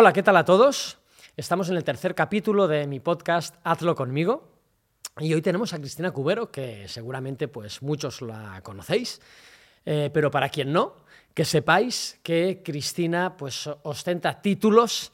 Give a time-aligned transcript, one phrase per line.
[0.00, 0.98] Hola, ¿qué tal a todos?
[1.36, 4.48] Estamos en el tercer capítulo de mi podcast Hazlo conmigo.
[5.18, 9.20] Y hoy tenemos a Cristina Cubero, que seguramente pues, muchos la conocéis,
[9.84, 10.94] eh, pero para quien no,
[11.34, 15.10] que sepáis que Cristina pues, ostenta títulos,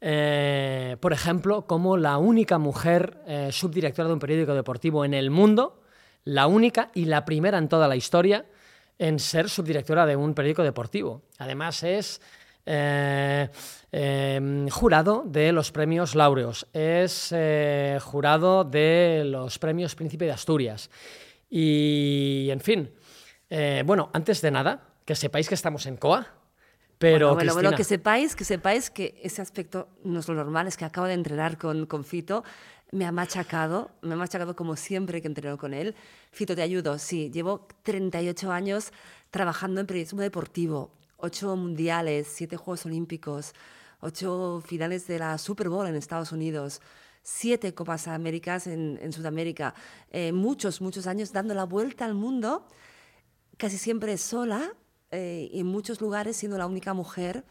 [0.00, 5.30] eh, por ejemplo, como la única mujer eh, subdirectora de un periódico deportivo en el
[5.30, 5.80] mundo,
[6.24, 8.46] la única y la primera en toda la historia
[8.98, 11.22] en ser subdirectora de un periódico deportivo.
[11.38, 12.20] Además es
[12.66, 13.48] eh,
[13.92, 20.90] em, jurado de los premios Laureos, es eh, jurado de los premios Príncipe de Asturias.
[21.50, 22.90] Y, en fin,
[23.50, 26.26] eh, bueno, antes de nada, que sepáis que estamos en COA.
[26.98, 30.76] Pero bueno, bueno, que sepáis, que sepáis que ese aspecto no es lo normal, es
[30.76, 32.44] que acabo de entrenar con, con Fito,
[32.92, 35.94] me ha machacado, me ha machacado como siempre que entreno con él.
[36.30, 38.92] Fito, te ayudo, sí, llevo 38 años
[39.30, 43.52] trabajando en periodismo deportivo, ocho mundiales, siete Juegos Olímpicos,
[44.00, 46.80] ocho finales de la Super Bowl en Estados Unidos,
[47.22, 49.74] siete Copas Américas en, Sudamérica,
[50.10, 52.66] eh, muchos, muchos años dando la vuelta al mundo,
[53.56, 54.74] casi siempre sola,
[55.10, 57.44] eh, en muchos lugares siendo la única mujer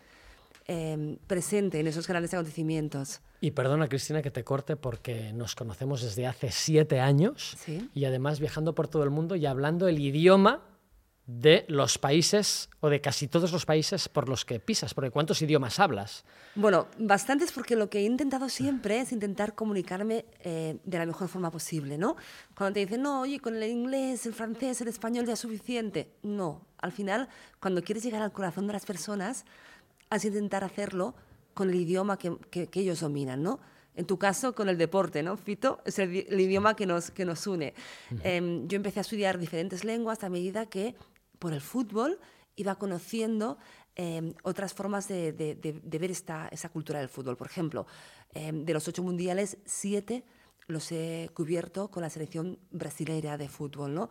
[0.67, 3.21] eh, presente en esos grandes acontecimientos.
[3.41, 7.57] Y perdona, Cristina, que te corte porque nos conocemos desde hace siete años
[7.93, 10.61] y además viajando por todo el mundo y hablando el idioma
[11.25, 15.41] de los países o de casi todos los países por los que pisas, porque ¿cuántos
[15.41, 16.25] idiomas hablas?
[16.55, 21.29] Bueno, bastantes porque lo que he intentado siempre es intentar comunicarme eh, de la mejor
[21.29, 22.17] forma posible, ¿no?
[22.55, 26.11] Cuando te dicen, no, oye, con el inglés, el francés, el español ya es suficiente.
[26.23, 27.29] No, al final,
[27.61, 29.45] cuando quieres llegar al corazón de las personas,
[30.09, 31.15] has de intentar hacerlo
[31.53, 33.59] con el idioma que, que, ellos dominan, ¿no?
[33.95, 35.79] En tu caso, con el deporte, ¿no, Fito?
[35.85, 37.73] Es el, idioma que nos, que nos une.
[38.23, 40.95] Em, yo empecé a estudiar diferentes lenguas a medida que
[41.43, 42.21] por el fútbol
[42.55, 43.57] iba conociendo
[43.95, 45.33] em, otras formas de,
[45.83, 47.35] ver esta, esa cultura del fútbol.
[47.35, 47.85] Por ejemplo,
[48.33, 50.23] em, de los ocho mundiales, siete
[50.67, 54.09] los he cubierto con la selección brasileña de fútbol, ¿no?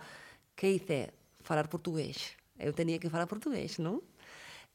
[0.55, 1.15] ¿Qué hice?
[1.41, 2.37] Falar portugués.
[2.59, 4.03] Yo tenía que hablar portugués, ¿no?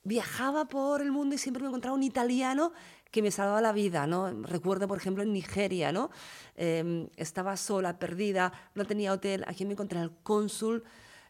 [0.04, 2.74] Viajaba por el mundo y siempre me encontraba un italiano
[3.12, 4.32] que me salvaba la vida, ¿no?
[4.42, 6.10] Recuerdo, por ejemplo, en Nigeria, ¿no?
[6.56, 9.44] Em, estaba sola, perdida, no tenía hotel.
[9.46, 10.84] Aquí me encontré al cónsul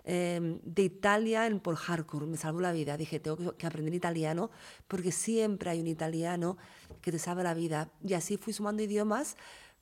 [0.09, 2.27] Em, de Italia en Port Harcourt.
[2.27, 2.95] Me salvó la vida.
[2.95, 4.49] Dije, tengo que aprender italiano
[4.87, 6.55] porque siempre hay un italiano
[7.01, 7.91] que te salva la vida.
[8.01, 9.35] Y así fui sumando idiomas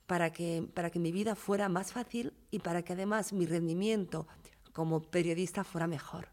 [0.08, 4.26] para que, para que mi vida fuera más fácil y para que además mi rendimiento
[4.72, 6.26] como periodista fuera mejor.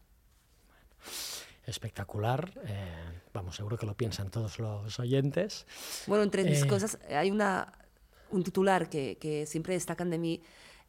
[1.64, 2.50] Espectacular.
[2.66, 5.66] Eh, vamos, seguro que lo piensan todos los oyentes.
[6.08, 7.72] Bueno, entre mis eh, cosas, hay una,
[8.32, 10.42] un titular que, que siempre destacan de mí.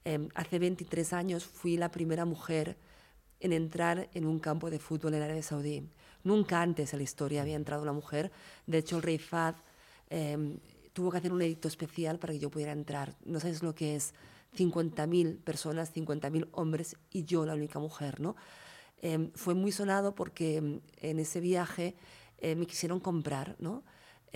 [0.06, 2.78] Em, hace 23 años fui la primera mujer
[3.40, 5.84] en entrar en un campo de fútbol en Arabia Saudí.
[6.24, 8.32] Nunca antes en la historia había entrado una mujer.
[8.66, 9.56] De hecho, el rey Fad
[10.10, 10.58] em,
[10.94, 13.16] tuvo que hacer un edicto especial para que yo pudiera entrar.
[13.26, 14.14] No sabes lo que es
[14.58, 18.36] 50.000 personas, 50.000 hombres y yo la única mujer, ¿no?
[19.02, 21.96] Em, fue muy sonado porque em, en ese viaje
[22.40, 23.84] eh, me quisieron comprar, ¿no?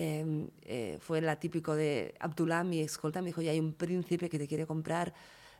[0.02, 4.40] Eh, fue la típico de Abdullah, mi escolta, me dijo, ya hay un príncipe que
[4.40, 5.14] te quiere comprar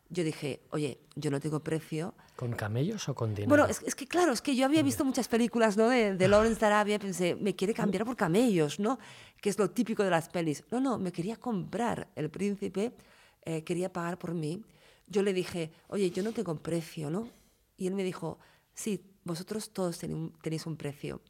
[0.10, 2.16] yo dije, oye, yo no tengo precio.
[2.36, 3.50] ¿Con camellos o con dinero?
[3.50, 5.90] Bueno, es, que claro, es que yo había visto muchas películas ¿no?
[5.90, 8.98] de, de Lawrence de Arabia y pensé, me quiere cambiar por camellos, ¿no?
[9.40, 10.64] Que es lo típico de las pelis.
[10.72, 12.08] No, no, me quería comprar.
[12.16, 12.94] El príncipe
[13.44, 14.64] eh, quería pagar por mí.
[15.08, 17.30] Yo le dije, oye, yo no tengo precio, ¿no?
[17.78, 18.40] Y él me dijo,
[18.74, 21.22] sí, vosotros todos tenéis un precio.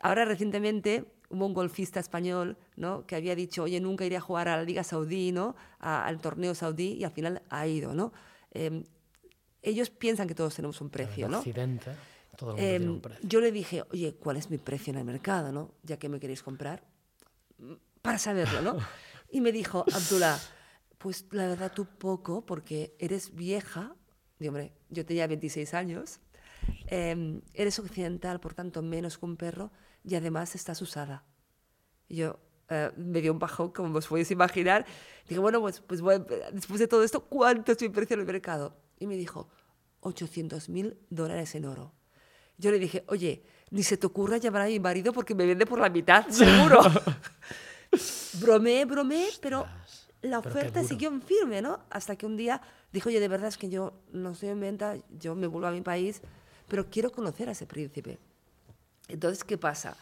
[0.00, 3.06] Ahora recientemente hubo un golfista español ¿no?
[3.06, 5.56] que había dicho, oye, nunca iré a jugar a la Liga Saudí, ¿no?
[5.78, 7.94] al torneo saudí, y al final ha ido.
[7.94, 8.12] ¿no?
[8.50, 8.84] Em,
[9.62, 11.28] ellos piensan que todos tenemos un precio.
[11.28, 11.38] ¿no?
[11.38, 11.92] Occidente,
[12.36, 13.28] todo el mundo em, un precio.
[13.28, 15.52] Yo le dije, oye, ¿cuál es mi precio en el mercado?
[15.52, 15.72] ¿no?
[15.84, 16.82] Ya que me queréis comprar,
[18.02, 18.60] para saberlo.
[18.60, 18.76] ¿no?
[19.30, 20.38] y me dijo, Abdullah,
[20.98, 23.94] pues la verdad tú poco, porque eres vieja.
[24.40, 26.18] Y hombre, yo tenía 26 años.
[26.86, 29.70] Em, eres occidental, por tanto, menos que un perro
[30.04, 31.24] y además estás usada.
[32.08, 32.38] Y yo
[32.68, 34.86] eh, me dio un bajón, como os podéis imaginar.
[35.28, 36.00] Dije, bueno, pues, pues
[36.52, 38.76] después de todo esto, ¿cuánto es mi precio en el mercado?
[38.98, 39.48] Y me dijo,
[40.00, 41.92] 800 mil dólares en oro.
[42.58, 45.66] Yo le dije, oye, ni se te ocurra llamar a mi marido porque me vende
[45.66, 46.80] por la mitad, seguro.
[48.34, 49.66] bromé, bromé, pero
[50.22, 51.80] la oferta siguió en firme, ¿no?
[51.90, 52.60] Hasta que un día
[52.92, 55.72] dijo, oye, de verdad es que yo no estoy en venta, yo me vuelvo a
[55.72, 56.20] mi país,
[56.68, 58.18] pero quiero conocer a ese príncipe.
[59.12, 59.96] Entonces, ¿qué pasa?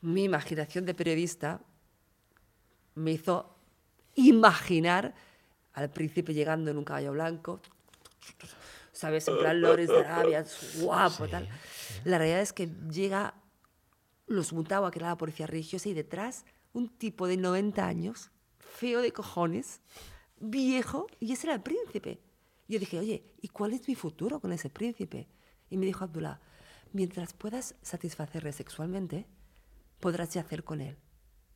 [0.00, 1.60] Mi imaginación de periodista
[2.94, 3.54] me hizo
[4.14, 5.14] imaginar
[5.74, 7.60] al príncipe llegando en un caballo blanco,
[8.92, 9.28] ¿sabes?
[9.28, 10.44] En plan Lores de Arabia,
[10.80, 11.48] guapo, tal.
[12.04, 13.34] La realidad es que llega
[14.26, 19.00] los Mutawa, que era la policía religiosa, y detrás un tipo de 90 años, feo
[19.00, 19.80] de cojones,
[20.38, 22.20] viejo, y ese era el príncipe.
[22.68, 25.26] Yo dije, oye, ¿y cuál es mi futuro con ese príncipe?
[25.70, 26.40] Y me dijo Abdullah,
[26.92, 29.26] mientras puedas satisfacerle sexualmente,
[30.00, 30.96] podrás yacer con él.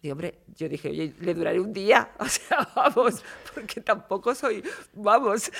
[0.00, 3.23] Y hombre, yo dije, oye, le duraré un día, o sea, vamos,
[3.55, 4.62] porque tampoco soy,
[4.94, 5.50] vamos.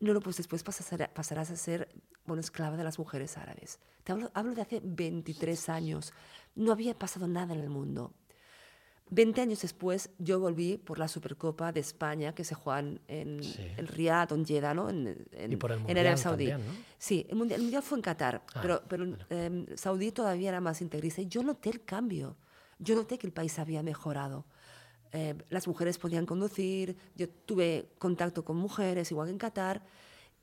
[0.00, 1.88] no, no, pues después pasarás a ser,
[2.26, 3.80] bueno, esclava de las mujeres árabes.
[4.04, 6.12] Te hablo, hablo de hace 23 años.
[6.54, 8.12] No había pasado nada en el mundo.
[9.10, 13.86] 20 años después, yo volví por la Supercopa de España que se juega en, en
[13.86, 14.88] Riyadh o en Jeddah, ¿no?
[14.88, 16.48] En, en, y por el mundial en Saudí.
[16.48, 16.84] También, ¿no?
[16.98, 20.60] Sí, el mundial, el mundial, fue en Qatar, ah, pero, pero em, Saudí todavía era
[20.60, 21.20] más integrista.
[21.20, 22.36] Y yo noté el cambio.
[22.78, 24.46] Yo noté que el país había mejorado.
[25.12, 29.82] Eh, las mujeres podían conducir, yo tuve contacto con mujeres, igual que en Qatar,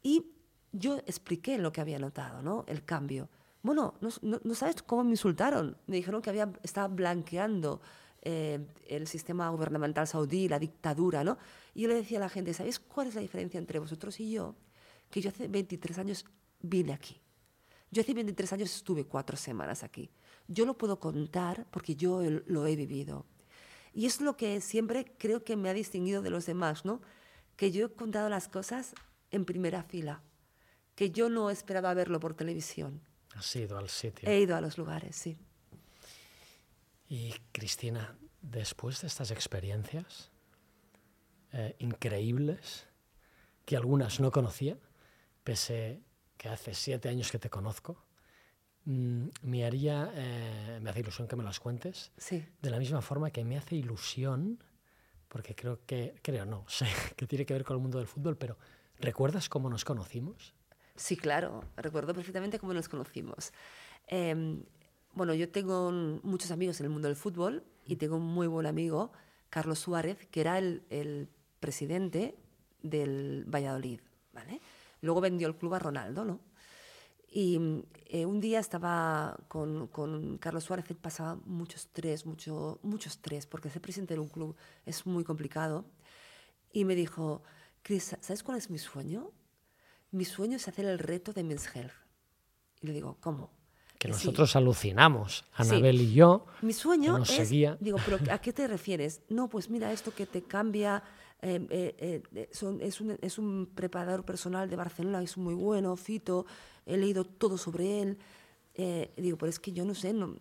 [0.01, 0.27] y
[0.71, 2.63] yo expliqué lo que había notado, ¿no?
[2.67, 3.29] El cambio.
[3.63, 5.77] Bueno, no, no, sabes cómo me insultaron.
[5.87, 7.81] Me dijeron que había, estaba blanqueando
[8.21, 11.37] eh, el sistema gubernamental saudí, la dictadura, ¿no?
[11.73, 14.31] Y yo le decía a la gente, ¿sabéis cuál es la diferencia entre vosotros y
[14.31, 14.55] yo?
[15.09, 16.25] Que yo hace 23 años
[16.61, 17.19] vine aquí.
[17.89, 20.11] Yo hace 23 años estuve cuatro semanas aquí.
[20.47, 23.25] Yo lo puedo contar porque yo lo he vivido.
[23.93, 27.01] Y es lo que siempre creo que me ha distinguido de los demás, ¿no?
[27.57, 28.93] Que yo he contado las cosas
[29.31, 30.21] en primera fila,
[30.95, 33.01] que yo no esperaba verlo por televisión.
[33.35, 34.29] Has ido al sitio.
[34.29, 35.37] He ido a los lugares, sí.
[37.11, 40.31] Y Cristina, después de estas experiencias
[41.51, 42.87] eh, increíbles,
[43.65, 44.77] que algunas no conocía,
[45.43, 45.99] pese
[46.37, 48.01] que hace siete años que te conozco,
[48.85, 52.45] mm, me haría, eh, me hace ilusión que me las cuentes, sí.
[52.61, 54.63] de la misma forma que me hace ilusión,
[55.27, 56.85] porque creo que, creo no, sé
[57.17, 58.57] que tiene que ver con el mundo del fútbol, pero
[59.01, 60.53] ¿recuerdas cómo nos conocimos?
[60.95, 63.51] Sí, claro, recuerdo perfectamente cómo nos conocimos.
[64.07, 64.63] Eh,
[65.13, 65.91] bueno, yo tengo
[66.23, 69.11] muchos amigos en el mundo del fútbol y tengo un muy buen amigo,
[69.49, 71.29] Carlos Suárez, que era el,
[71.59, 72.35] presidente
[72.81, 73.99] del Valladolid,
[74.33, 74.59] ¿vale?
[75.01, 76.39] Luego vendió el club a Ronaldo, ¿no?
[77.29, 77.59] Y
[78.07, 83.45] eh, un día estaba con, con, Carlos Suárez, él pasaba mucho estrés, mucho, mucho estrés,
[83.45, 84.55] porque ser presidente de un club
[84.85, 85.85] es muy complicado.
[86.73, 87.43] Y me dijo,
[87.83, 89.31] Chris, ¿sabes cuál es mi sueño?
[90.09, 91.93] Mi sueño es hacer el reto de Men's Health.
[92.81, 93.51] Y le digo, ¿cómo?
[94.01, 96.47] Que nosotros alucinamos, Anabel y yo.
[96.63, 99.21] Mi sueño es, digo, pero ¿a qué te refieres?
[99.29, 101.03] No, pues mira, esto que te cambia,
[101.39, 102.81] eh, eh, eh, es, un,
[103.21, 106.47] es, un, preparador personal de Barcelona, es muy bueno, Fito,
[106.87, 108.17] he leído todo sobre él.
[109.17, 110.35] digo, pero es que yo no sé, no,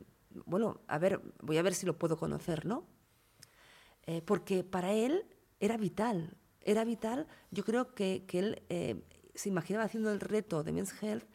[0.47, 2.87] bueno, a ver, voy a ver si lo puedo conocer, ¿no?
[4.25, 5.25] porque para él
[5.61, 9.05] era vital, era vital, yo creo que, que él
[9.35, 11.27] se imaginaba haciendo el reto de Men's Health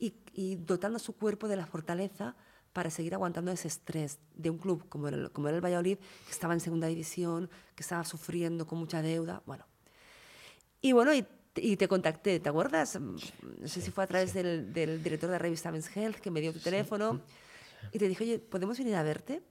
[0.00, 2.34] y, dotando a su cuerpo de la fortaleza
[2.72, 6.30] para seguir aguantando ese estrés de un club como el, como era el Valladolid, que
[6.30, 9.42] estaba en segunda división, que estaba sufriendo con mucha deuda.
[9.44, 9.66] Bueno,
[10.80, 11.26] y bueno, y,
[11.76, 12.98] te contacté, ¿te acuerdas?
[12.98, 13.18] No
[13.66, 16.40] sé si fue a través del, del, director de la revista Men's Health que me
[16.40, 17.20] dio tu teléfono
[17.92, 19.42] y te dije, oye, ¿podemos venir a verte?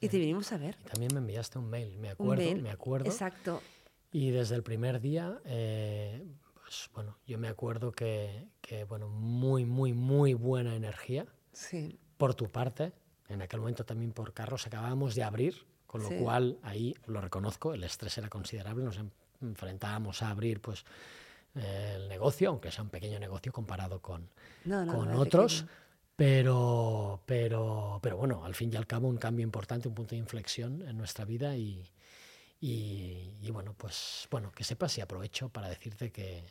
[0.00, 0.76] Y te vinimos a ver.
[0.84, 3.06] Y también me enviaste un mail, me acuerdo, me acuerdo.
[3.06, 3.60] Exacto.
[4.12, 6.24] Y desde el primer día, eh,
[6.66, 11.24] pues bueno, yo me acuerdo que, que, bueno, muy, muy, muy buena energía.
[11.52, 11.96] Sí.
[12.16, 12.92] Por tu parte,
[13.28, 17.72] en aquel momento también por Carlos, acabábamos de abrir, con lo cual ahí lo reconozco,
[17.72, 18.98] el estrés era considerable, nos
[19.40, 20.84] enfrentábamos a abrir pues
[21.54, 24.28] el negocio, aunque sea un pequeño negocio comparado con,
[24.64, 25.66] con otros.
[26.16, 30.18] Pero, pero, pero bueno, al fin y al cabo un cambio importante, un punto de
[30.18, 31.84] inflexión en nuestra vida y,
[32.60, 36.44] y, bueno, pues bueno, que sepas y aprovecho para decirte que,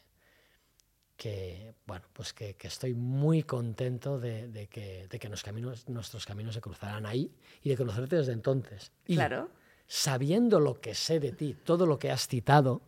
[1.17, 5.89] que bueno, pues que, que estoy muy contento de, de, que, de que los caminos,
[5.89, 7.31] nuestros caminos se cruzarán ahí
[7.63, 8.91] y de conocerte desde entonces.
[9.07, 9.50] Y claro.
[9.88, 12.81] sabiendo lo que sé de ti, todo lo que has citado,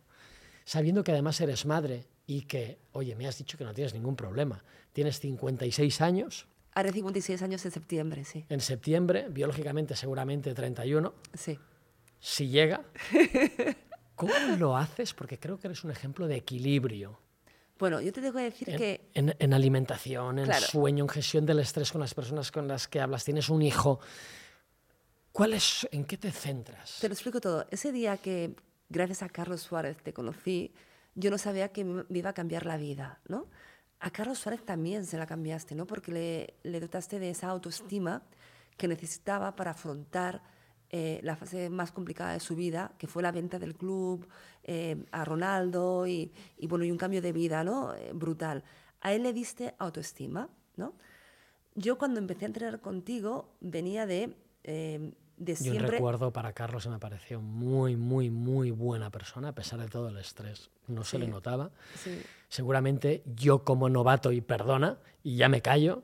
[0.64, 4.14] sabiendo que además eres madre y que, oye, me has dicho que no tienes ningún
[4.14, 6.46] problema, tienes 56 años.
[6.74, 8.44] Haré 56 años en septiembre, sí.
[8.48, 11.12] En septiembre, biológicamente seguramente 31.
[11.34, 11.58] Sí
[12.20, 12.82] si llega,
[14.14, 15.14] ¿cómo lo haces?
[15.14, 17.18] Porque creo que eres un ejemplo de equilibrio.
[17.78, 19.08] Bueno, yo te tengo que decir que...
[19.14, 23.24] En, alimentación, en sueño, en gestión del estrés con las personas con las que hablas,
[23.24, 24.00] tienes un hijo.
[25.30, 26.98] ¿Cuál es, ¿En qué te centras?
[27.00, 27.66] Te lo explico todo.
[27.70, 28.56] Ese día que,
[28.88, 30.72] gracias a Carlos Suárez, te conocí,
[31.14, 33.46] yo no sabía que me iba a cambiar la vida, ¿no?
[34.00, 35.86] A Carlos Suárez también se la cambiaste, ¿no?
[35.86, 38.22] Porque le, le dotaste de esa autoestima
[38.76, 40.42] que necesitaba para afrontar
[40.90, 44.26] eh, la fase más complicada de su vida, que fue la venta del club
[44.64, 47.94] eh, a Ronaldo y, bueno, y un cambio de vida ¿no?
[47.94, 48.64] Eh, brutal.
[49.00, 50.48] A él le diste autoestima.
[50.76, 50.94] ¿no?
[51.74, 54.36] Yo cuando empecé a entrenar contigo venía de
[55.38, 55.92] de Y un siempre...
[55.92, 60.08] recuerdo para Carlos se me pareció muy, muy, muy buena persona, a pesar de todo
[60.08, 60.70] el estrés.
[60.86, 61.70] No se le notaba.
[61.96, 62.20] Sí.
[62.48, 66.02] Seguramente yo como novato y perdona, y ya me callo,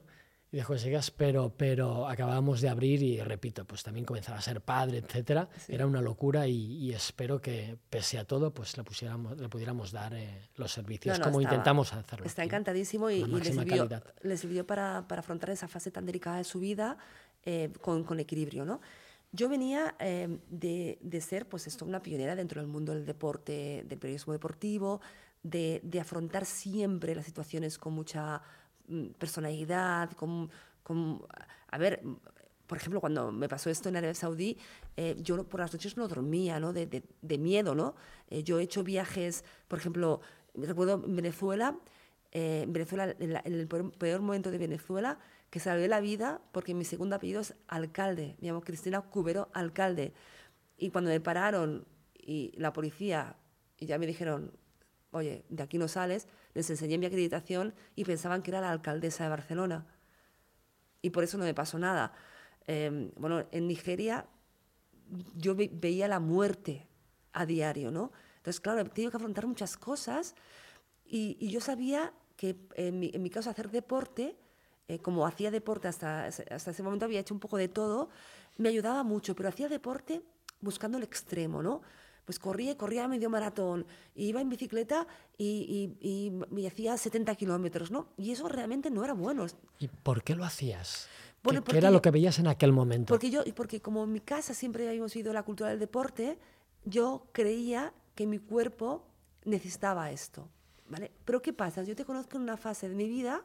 [0.54, 4.40] y dejo que sigas, pero, pero acabábamos de abrir y repito, pues también comenzaba a
[4.40, 5.48] ser padre, etcétera.
[5.66, 9.90] Era una locura y, y espero que pese a todo, pues le, pusiéramos, le pudiéramos
[9.90, 12.24] dar eh, los servicios No, no, como estaba- intentamos hacerlo.
[12.26, 13.88] Está encantadísimo y, y le sirvió,
[14.22, 16.98] le sirvió para, para afrontar esa fase tan delicada de su vida
[17.44, 18.80] eh, con, con equilibrio, ¿no?
[19.32, 23.84] Yo venía eh, de, de ser, pues esto, una pionera dentro del mundo del deporte,
[23.88, 25.00] del periodismo deportivo,
[25.42, 28.40] de, de afrontar siempre las situaciones con mucha
[29.18, 30.50] personalidad, con,
[30.82, 31.22] con-
[31.70, 32.16] a ver, mm,
[32.66, 34.56] por ejemplo, cuando me pasó esto en Arabia Saudí,
[34.96, 36.72] eh, yo por las noches no dormía, ¿no?
[36.72, 37.94] De, de- miedo, ¿no?
[38.30, 40.20] Eh, yo he hecho viajes, por ejemplo,
[40.54, 41.76] recuerdo en Venezuela,
[42.32, 45.18] eh, en Venezuela, en, la- en el peor, peor momento de Venezuela,
[45.50, 50.12] que salvé la vida porque mi segundo apellido es alcalde, me llamo Cristina Cubero Alcalde.
[50.78, 53.36] Y cuando me pararon y la policía,
[53.78, 54.52] y ya me dijeron,
[55.12, 59.24] oye, de aquí no sales, les enseñé mi acreditación y pensaban que era la alcaldesa
[59.24, 59.86] de Barcelona.
[61.02, 62.12] Y por eso no me pasó nada.
[62.66, 64.26] Eh, bueno, en Nigeria
[65.36, 66.86] yo ve- veía la muerte
[67.32, 68.12] a diario, ¿no?
[68.36, 70.34] Entonces, claro, he tenido que afrontar muchas cosas
[71.04, 74.36] y, yo sabía que en mi, en caso hacer deporte,
[74.88, 78.08] eh, como hacía deporte hasta, hasta ese momento, había hecho un poco de todo,
[78.56, 80.22] me ayudaba mucho, pero hacía deporte
[80.60, 81.82] buscando el extremo, ¿no?
[82.24, 86.96] Pues corría, y corría medio maratón, y iba en bicicleta y, y- y me hacía
[86.96, 88.08] 70 kilómetros, ¿no?
[88.16, 89.46] Y eso realmente no era bueno.
[89.78, 91.08] ¿Y por qué lo hacías?
[91.42, 93.12] Bueno, ¿Qué, porque era lo que veías en aquel momento?
[93.12, 96.38] Porque yo, porque como en mi casa siempre habíamos ido la cultura del deporte,
[96.86, 99.04] yo creía que mi cuerpo
[99.44, 100.48] necesitaba esto,
[100.88, 101.10] ¿vale?
[101.26, 101.82] Pero ¿qué pasa?
[101.82, 103.42] Yo te conozco en una fase de mi vida,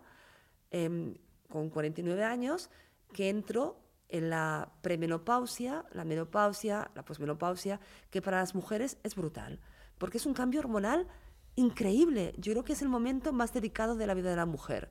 [0.71, 1.15] em,
[1.49, 2.69] con 49 años,
[3.11, 3.78] que entro
[4.09, 9.59] en la premenopausia, la menopausia, la posmenopausia, que para las mujeres es brutal,
[9.97, 11.07] porque es un cambio hormonal
[11.55, 12.33] increíble.
[12.37, 14.89] Yo creo que es el momento más delicado de la vida de la mujer.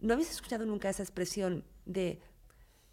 [0.00, 2.20] ¿No habéis escuchado nunca esa expresión de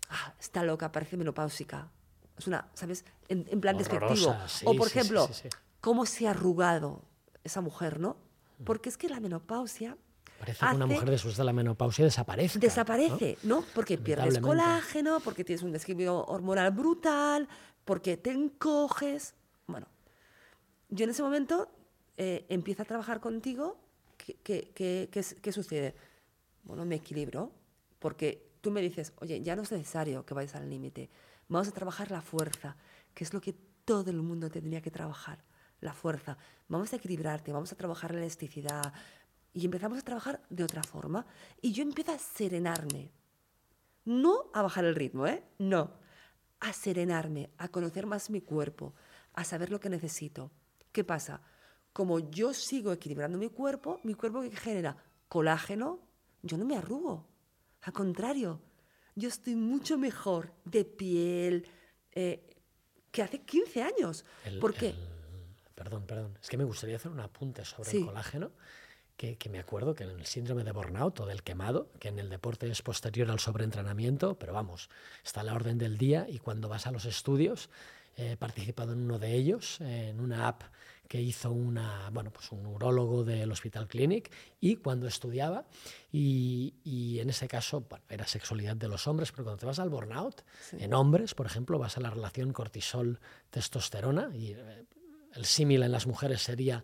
[0.09, 1.89] "Ah, está loca, parece menopáusica.
[2.37, 3.05] Es una, ¿sabes?
[3.29, 4.35] En, en plan Horrorosa, despectivo.
[4.47, 5.47] sí, o, por sí, ejemplo, sí.
[5.81, 7.03] cómo se ha arrugado
[7.43, 8.17] esa mujer, ¿no?
[8.65, 9.97] Porque es que la menopausia
[10.39, 12.59] Parece que una hace- mujer después de la menopausia desaparece.
[12.59, 13.63] desaparece, ¿no?
[13.73, 17.47] Porque pierdes colágeno, porque tienes un desequilibrio hormonal brutal,
[17.85, 19.35] porque te encoges.
[19.67, 19.87] Bueno,
[20.89, 21.69] yo en ese momento
[22.17, 23.77] eh, empiezo a trabajar contigo.
[24.17, 25.95] ¿Qué, qué- qué- qué qué sucede?
[26.63, 27.51] Bueno, me equilibro,
[27.99, 31.09] porque tú me dices, oye, ya no es necesario que vayas al límite.
[31.49, 32.77] Vamos a trabajar la fuerza,
[33.13, 33.53] que es lo que
[33.85, 35.43] todo el mundo tendría que trabajar,
[35.81, 36.37] la fuerza.
[36.69, 38.93] Vamos a equilibrarte, vamos a trabajar la elasticidad.
[39.53, 41.25] Y empezamos a trabajar de otra forma.
[41.61, 43.11] Y yo empiezo a serenarme.
[44.05, 45.43] No a bajar el ritmo, ¿eh?
[45.59, 45.91] No.
[46.59, 48.93] A serenarme, a conocer más mi cuerpo,
[49.33, 50.51] a saber lo que necesito.
[50.91, 51.41] ¿Qué pasa?
[51.91, 55.99] Como yo sigo equilibrando mi cuerpo, mi cuerpo que genera colágeno,
[56.41, 57.27] yo no me arrugo.
[57.81, 58.61] Al contrario,
[59.15, 61.67] yo estoy mucho mejor de piel
[62.11, 62.49] eh,
[63.11, 64.25] que hace 15 años.
[64.45, 64.89] El- ¿Por qué?
[64.89, 64.95] el-
[65.75, 66.37] perdón, perdón.
[66.41, 67.97] Es que me gustaría hacer un apunte sobre Sí.
[67.97, 68.51] el colágeno.
[69.15, 72.19] Que, que me acuerdo que en el síndrome de burnout o del quemado, que en
[72.19, 74.89] el deporte es posterior al sobreentrenamiento, pero vamos,
[75.23, 77.69] está a la orden del día y cuando vas a los estudios,
[78.17, 80.63] eh, he participado en uno de ellos, eh, en una app
[81.07, 85.65] que hizo una, bueno, pues un neurólogo del Hospital Clinic y cuando estudiaba,
[86.11, 89.79] y, y en ese caso bueno, era sexualidad de los hombres, pero cuando te vas
[89.79, 94.85] al burnout, en hombres, por ejemplo, vas a la relación cortisol-testosterona y eh,
[95.33, 96.83] el símil en las mujeres sería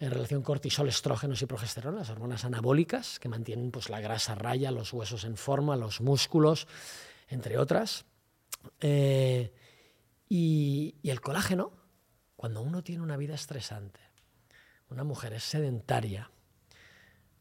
[0.00, 4.70] en relación cortisol, estrógenos y progesterona, las hormonas anabólicas que mantienen pues, la grasa raya,
[4.70, 6.68] los huesos en forma, los músculos,
[7.28, 8.04] entre otras.
[8.80, 9.52] Eh,
[10.28, 11.72] y, y el colágeno,
[12.36, 14.00] cuando uno tiene una vida estresante,
[14.90, 16.30] una mujer es sedentaria,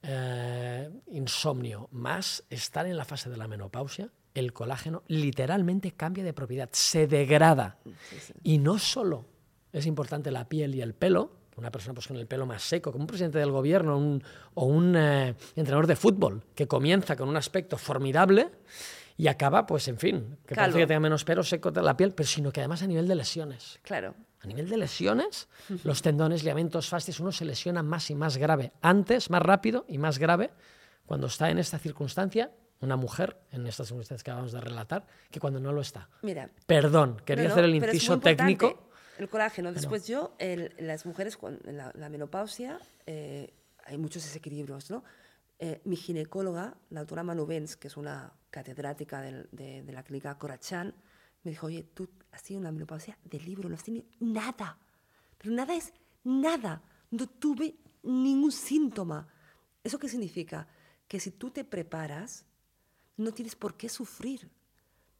[0.04, 6.34] eh, insomnio, más estar en la fase de la menopausia, el colágeno literalmente cambia de
[6.34, 7.80] propiedad, se degrada.
[8.44, 9.26] Y no solo
[9.74, 12.92] es importante la piel y el pelo, una persona pues, con el pelo más seco,
[12.92, 14.24] como un presidente del gobierno un-
[14.54, 18.50] o un eh, entrenador de fútbol, que comienza con un aspecto formidable
[19.18, 22.14] y acaba, pues en fin, que parece que tenga menos pelo seco de la piel,
[22.14, 23.80] pero sino que además a nivel de lesiones.
[23.82, 24.14] Claro.
[24.42, 25.48] A nivel de lesiones,
[25.84, 29.98] los tendones, ligamentos, fascias, uno se lesiona más y más grave antes, más rápido y
[29.98, 30.52] más grave
[31.08, 35.40] cuando está en esta circunstancia, una mujer, en estas circunstancias que acabamos de relatar, que
[35.40, 36.08] cuando no lo está.
[36.22, 38.87] Mira, Perdón, quería No, hacer el inciso técnico.
[39.18, 39.72] El colágeno.
[39.72, 43.54] Después yo, el- las mujeres, con la, la menopausia, eh,
[43.86, 45.04] hay muchos desequilibrios, ¿no?
[45.60, 50.04] Eh, mi ginecóloga, la doctora Manu Benz, que es una catedrática del- de, de la
[50.04, 50.94] clínica Corachán,
[51.44, 54.78] me dijo, oye, tú has tenido una menopausia de libro, no has tenido nada.
[55.38, 55.94] Pero nada es
[56.24, 56.82] nada.
[57.10, 59.28] No tuve ningún síntoma.
[59.84, 60.68] ¿Eso qué significa?
[61.08, 62.46] Que si tú te preparas,
[63.16, 64.50] no tienes por qué sufrir.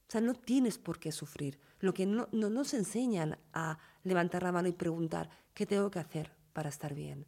[0.08, 1.60] O sea, no tienes por qué sufrir.
[1.80, 6.00] Lo que no, no nos enseñan a levantar la mano y preguntar, ¿qué tengo que
[6.00, 7.26] hacer para estar bien?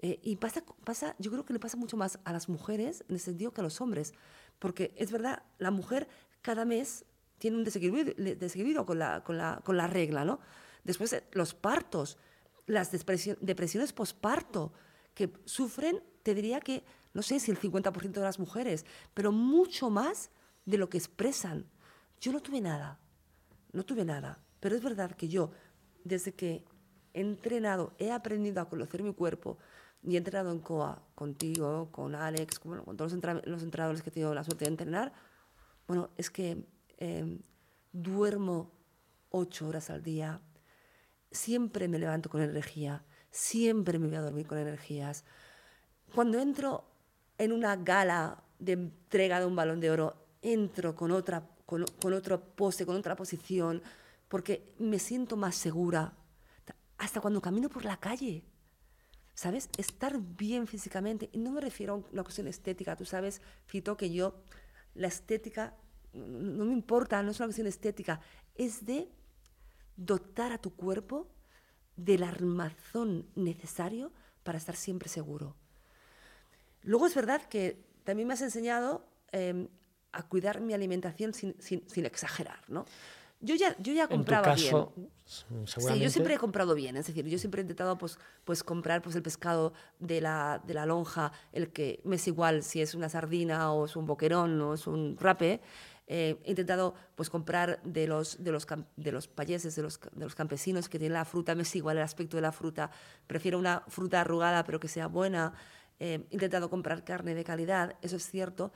[0.00, 3.16] Eh, y pasa, pasa, yo creo que le pasa mucho más a las mujeres en
[3.16, 4.14] el sentido que a los hombres.
[4.58, 6.08] Porque es verdad, la mujer
[6.40, 7.04] cada mes
[7.38, 10.40] tiene un desequilibrio, desequilibrio con, la, con, la, con la regla, ¿no?
[10.84, 12.16] Después eh, los partos,
[12.66, 14.72] las depresiones posparto,
[15.14, 19.90] que sufren, te diría que, no sé si el 50% de las mujeres, pero mucho
[19.90, 20.30] más
[20.64, 21.66] de lo que expresan.
[22.20, 22.98] Yo no tuve nada,
[23.72, 25.52] no tuve nada, pero es verdad que yo,
[26.04, 26.64] desde que
[27.14, 29.58] he entrenado, he aprendido a conocer mi cuerpo
[30.02, 34.12] y he entrenado en COA contigo, con Alex, con, con todos los entrenadores que he
[34.12, 35.12] tenido la suerte de entrenar,
[35.88, 36.66] bueno, es que
[36.98, 37.40] em,
[37.92, 38.70] duermo
[39.30, 40.40] ocho horas al día,
[41.30, 45.24] siempre me levanto con energía, siempre me voy a dormir con energías.
[46.14, 46.84] Cuando entro
[47.38, 52.14] en una gala de entrega de un balón de oro, entro con otra, con, con
[52.14, 53.82] otro pose, con otra posición,
[54.26, 56.14] porque me siento más segura.
[56.96, 58.42] Hasta cuando camino por la calle,
[59.34, 59.68] ¿sabes?
[59.76, 61.28] Estar bien físicamente.
[61.30, 62.96] Y no me refiero a una cuestión estética.
[62.96, 64.40] Tú sabes, Fito, que yo,
[64.94, 65.76] la estética,
[66.14, 68.18] no me importa, no es una cuestión estética.
[68.54, 69.10] Es de
[69.94, 71.28] dotar a tu cuerpo
[71.96, 74.10] del armazón necesario
[74.42, 75.54] para estar siempre seguro.
[76.80, 79.68] Luego es verdad que también me has enseñado em,
[80.12, 82.86] a cuidar mi alimentación sin, sin exagerar, ¿no?
[83.40, 84.74] Yo ya, yo ya compraba bien.
[85.24, 89.00] Sí, yo siempre he comprado bien, es decir, yo siempre he intentado pues, pues comprar
[89.00, 92.94] pues, el pescado de la, de la lonja, el que me es igual si es
[92.94, 95.60] una sardina o es un boquerón o es un rape.
[96.08, 100.24] Eh, he intentado pues, comprar de los, de los, de los payeses, de los, de
[100.24, 102.90] los campesinos que tienen la fruta, me es igual el aspecto de la fruta,
[103.26, 105.52] prefiero una fruta arrugada pero que sea buena.
[106.00, 108.72] Eh, he intentado comprar carne de calidad, eso es cierto.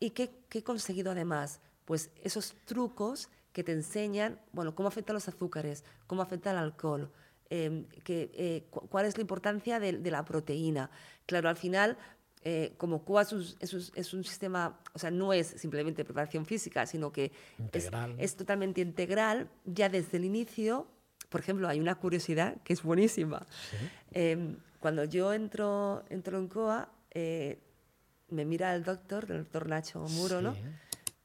[0.00, 1.60] ¿Y qué, qué he conseguido además?
[1.84, 7.10] Pues esos trucos que te enseñan, bueno, cómo afectan los azúcares, cómo afecta el alcohol,
[7.48, 10.90] em, que, eh, cuál es la importancia de, la proteína.
[11.26, 11.98] Claro, al final,
[12.42, 13.32] eh, como COA es
[14.14, 17.32] un, sistema, o sea, no es simplemente preparación física, sino que
[17.72, 20.86] es, totalmente integral, ya desde el inicio,
[21.28, 23.46] por ejemplo, hay una curiosidad que es buenísima.
[24.12, 26.88] Em, cuando yo entro, entro en COA,
[28.30, 30.54] me mira el doctor, el doctor Nacho Muro, ¿no?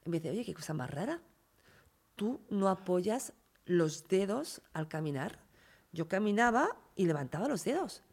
[0.06, 1.22] Y me dice, oye, qué cosa más rara
[2.16, 3.34] tú no apoyas
[3.66, 5.40] los dedos al caminar.
[5.92, 8.04] Yo caminaba y levantaba los dedos.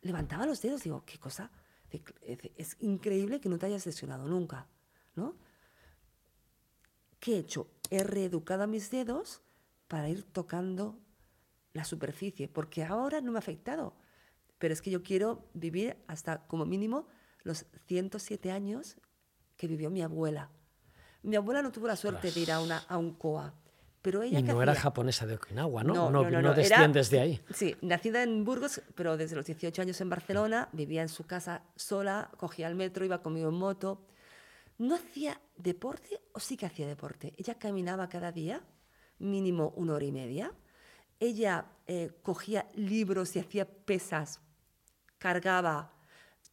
[0.00, 1.50] Levantaba los dedos, digo, qué cosa.
[2.56, 4.66] Es increíble que no te hayas lesionado nunca,
[5.14, 5.36] ¿no?
[7.20, 7.68] ¿Qué he hecho?
[7.90, 9.42] He reeducado a mis dedos
[9.86, 10.98] para ir tocando
[11.72, 13.94] la superficie, porque ahora no me ha afectado.
[14.58, 17.06] Pero es que yo quiero vivir hasta como mínimo
[17.44, 18.96] los 107 años
[19.56, 20.50] que vivió mi abuela.
[21.22, 23.54] Mi abuela no tuvo la suerte de ir a, una, a un COA.
[24.02, 25.94] Pero ella y no era japonesa de Okinawa, ¿no?
[25.94, 27.40] No, no, no, no desciendes de ahí.
[27.54, 31.62] Sí, nacida en Burgos, pero desde los 18 años en Barcelona, vivía en su casa
[31.76, 34.04] sola, cogía el metro, iba conmigo en moto.
[34.78, 37.32] No hacía deporte o sí que hacía deporte.
[37.36, 38.60] Ella caminaba cada día,
[39.20, 40.52] mínimo una hora y media.
[41.20, 44.40] Ella eh, cogía libros y hacía pesas,
[45.18, 45.92] cargaba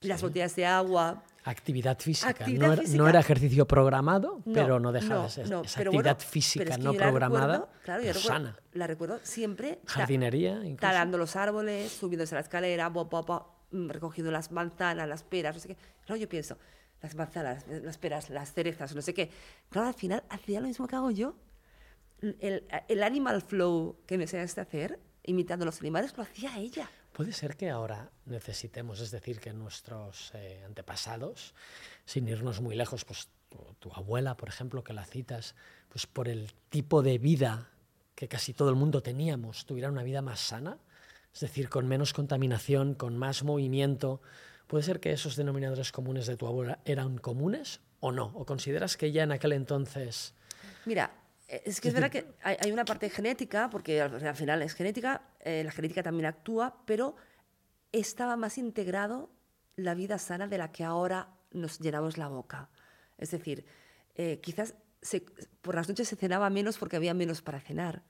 [0.01, 2.45] las botellas de agua, Actividad física.
[2.47, 5.45] no, era, ejercicio programado, pero no dejaba de ser.
[5.45, 8.57] esa actividad física no programada, claro, sana.
[8.73, 9.79] La recuerdo siempre.
[9.85, 15.61] Jardinería, Talando los árboles, subiéndose a la escalera, mm, recogiendo las manzanas, las peras, no
[15.61, 15.77] sé qué.
[16.05, 16.57] Claro, yo pienso,
[17.01, 19.31] las manzanas, las peras, las cerezas, no sé qué.
[19.69, 21.35] Claro, al final hacía lo mismo que hago yo.
[22.21, 26.89] El, el animal flow que me enseñaste a hacer, imitando los animales, lo hacía ella.
[27.19, 31.53] Puede ser que ahora necesitemos, es decir, que nuestros eh, antepasados,
[32.05, 33.27] sin irnos muy lejos, pues
[33.77, 35.53] tu, abuela, por ejemplo, que la citas,
[35.89, 37.71] pues por el tipo de vida
[38.15, 40.77] que casi todo el mundo teníamos, tuviera una vida más sana,
[41.33, 44.21] es decir, con menos contaminación, con más movimiento.
[44.67, 48.31] ¿Puede ser que esos denominadores comunes de tu abuela eran comunes o no?
[48.33, 50.35] ¿O consideras que ya en aquel entonces...
[50.85, 51.11] Mira,
[51.49, 55.63] es que es verdad que hay, una parte genética, porque al, final es genética, eh,
[55.63, 57.15] la genética también actúa, pero
[57.91, 59.31] estaba más integrado
[59.75, 62.69] la vida sana de la que ahora nos llenamos la boca.
[63.17, 63.65] Es decir,
[64.15, 64.75] eh, quizás
[65.61, 68.03] por las noches se cenaba menos porque había menos para cenar.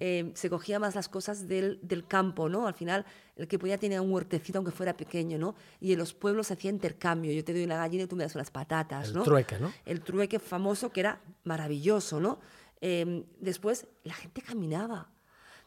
[0.00, 2.66] Eh, se cogía más las cosas del, del, campo, ¿no?
[2.66, 3.04] Al final,
[3.36, 5.54] el que podía tener un huertecito aunque fuera pequeño, ¿no?
[5.80, 7.32] Y en los pueblos se hacía intercambio.
[7.32, 9.72] Yo te doy una gallina y tú me das unas patatas, el trueque, ¿no?
[9.84, 12.38] El trueque famoso que era maravilloso, ¿no?
[12.80, 15.10] Em, después, la gente caminaba.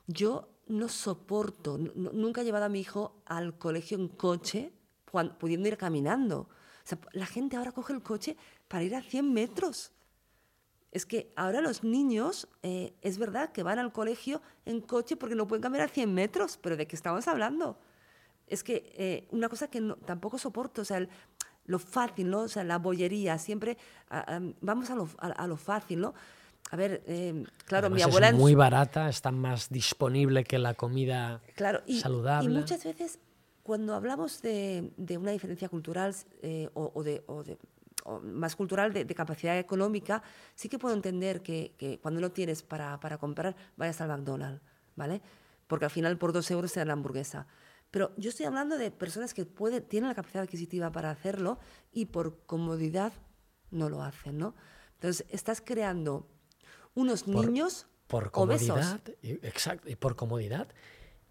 [0.07, 4.73] Yo no soporto, nunca he llevado a mi hijo al colegio en coche,
[5.39, 6.49] pudiendo ir caminando.
[7.13, 8.35] la gente ahora coge el coche
[8.67, 9.91] para ir a 100 metros.
[10.91, 15.35] Es que ahora los niños, eh, es verdad que van al colegio en coche porque
[15.35, 17.77] no pueden caminar a 100 metros, pero ¿de qué estamos hablando?
[18.47, 21.05] Es que eh, una cosa que tampoco soporto, o sea,
[21.65, 22.41] lo fácil, ¿no?
[22.41, 23.77] O sea, la bollería, siempre
[24.61, 26.13] vamos a lo, a lo fácil, ¿no?
[26.71, 28.29] A ver, eh, claro, mi abuela...
[28.29, 32.49] Es muy barata, está más disponible que la comida claro, y, saludable.
[32.49, 33.19] Y muchas veces,
[33.63, 37.57] cuando hablamos de, de una diferencia cultural eh, o, de, o, de,
[38.23, 40.23] más cultural de, capacidad económica,
[40.55, 44.61] sí que puedo entender que, que cuando no tienes para, para, comprar, vayas al McDonald's,
[44.95, 45.21] ¿vale?
[45.67, 47.47] Porque al final por dos euros te dan la hamburguesa.
[47.91, 51.59] Pero yo estoy hablando de personas que puede, tienen la capacidad adquisitiva para hacerlo
[51.91, 53.13] y por comodidad
[53.71, 54.55] no lo hacen, ¿no?
[54.95, 56.27] Entonces, estás creando
[56.95, 60.67] unos niños por comodidad, exacto, y por comodidad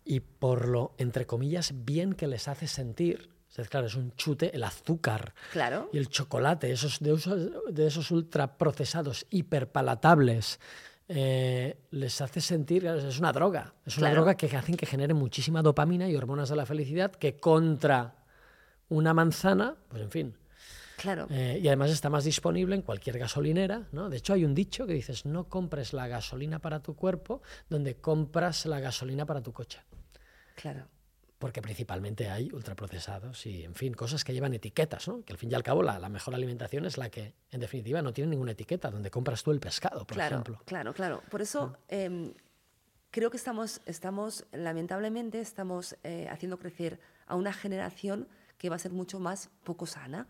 [0.04, 3.30] y por lo entre comillas bien que les hace sentir.
[3.56, 5.88] Es claro, es un chute el azúcar claro.
[5.92, 10.58] y el chocolate, esos de, esos, de esos ultraprocesados hiperpalatables.
[11.06, 15.62] Eh, les hace sentir, es una droga, es una droga que hacen que genere muchísima
[15.62, 18.24] dopamina y hormonas de la felicidad que contra
[18.88, 20.36] una manzana, pues en fin,
[20.96, 21.26] Claro.
[21.30, 23.88] Eh, y además está más disponible en cualquier gasolinera.
[23.92, 24.08] ¿no?
[24.08, 27.96] De hecho, hay un dicho que dices, no compres la gasolina para tu cuerpo donde
[27.96, 29.80] compras la gasolina para tu coche.
[30.54, 30.86] Claro.
[31.38, 35.22] Porque principalmente hay ultraprocesados y, en fin, cosas que llevan etiquetas, ¿no?
[35.24, 38.12] que al fin y al cabo la, mejor alimentación es la que, en definitiva, no
[38.12, 40.62] tiene ninguna etiqueta, donde compras tú el pescado, por ejemplo.
[40.64, 41.22] Claro, claro.
[41.30, 42.32] Por eso em,
[43.10, 48.78] creo que estamos, estamos lamentablemente, estamos eh, haciendo crecer a una generación que va a
[48.78, 50.26] ser mucho más poco sana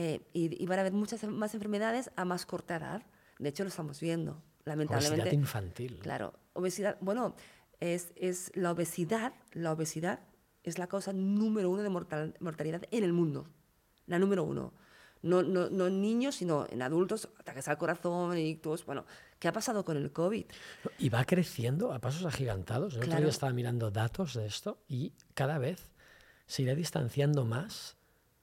[0.00, 3.02] eh, y, van a haber muchas más enfermedades a más corta edad.
[3.40, 5.22] De hecho, lo estamos viendo, lamentablemente.
[5.22, 5.98] Obesidad infantil.
[6.00, 6.96] Claro, obesidad.
[7.00, 7.34] Bueno,
[7.80, 10.20] es, es la obesidad, la obesidad
[10.62, 13.48] es la causa número uno de mortalidad en el mundo.
[14.06, 14.72] La número uno.
[15.22, 18.86] No, no, no, en niños, sino en adultos, ataques al corazón, ictus.
[18.86, 19.04] Bueno,
[19.40, 20.44] ¿qué ha pasado con el COVID?
[21.00, 22.94] Y va creciendo a pasos agigantados.
[22.94, 25.90] El otro día estaba mirando datos de esto y cada vez
[26.46, 27.97] se irá distanciando más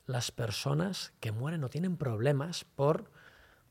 [0.05, 3.09] las personas que mueren o tienen problemas por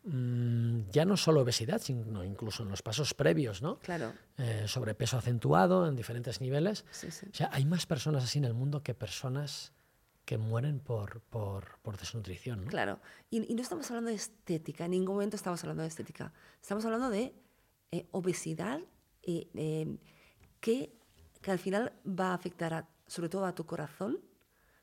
[0.05, 3.79] mm, ya no solo obesidad, sino incluso en los pasos previos, ¿no?
[3.79, 4.13] Claro.
[4.39, 6.85] Eh, sobrepeso acentuado en diferentes niveles.
[7.31, 9.73] O sea, hay más personas así en el mundo que personas
[10.25, 12.65] que mueren por, por, por desnutrición.
[12.65, 12.71] ¿no?
[12.71, 12.99] Claro.
[13.31, 16.33] Y, no estamos hablando de estética, en ningún momento estamos hablando de estética.
[16.61, 17.35] Estamos hablando de
[17.93, 18.81] eh, obesidad
[19.23, 19.99] eh,
[20.61, 20.97] que,
[21.43, 24.19] que al final va a afectar sobre todo a tu corazón,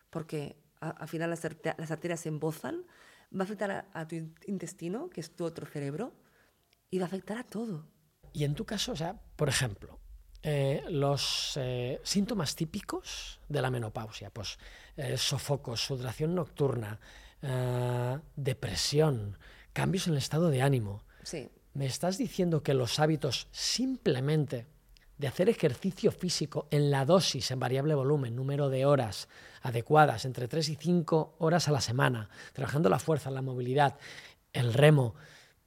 [0.09, 2.83] porque al final las, arterias se embozan,
[3.33, 4.15] va a afectar a, tu
[4.47, 6.13] intestino, que es tu otro cerebro,
[6.89, 7.87] y va a afectar a todo.
[8.33, 9.99] Y en tu caso, o sea, por ejemplo,
[10.41, 14.57] eh, los eh, síntomas típicos de la menopausia, pues
[14.97, 16.99] eh, sofocos, sudoración nocturna,
[18.35, 19.37] depresión,
[19.73, 21.03] cambios en el estado de ánimo.
[21.23, 21.49] Sí.
[21.73, 24.67] ¿Me estás diciendo que los hábitos simplemente
[25.21, 29.29] de hacer ejercicio físico en la dosis, en variable volumen, número de horas
[29.61, 33.99] adecuadas, entre 3 y 5 horas a la semana, trabajando la fuerza, la movilidad,
[34.51, 35.13] el remo,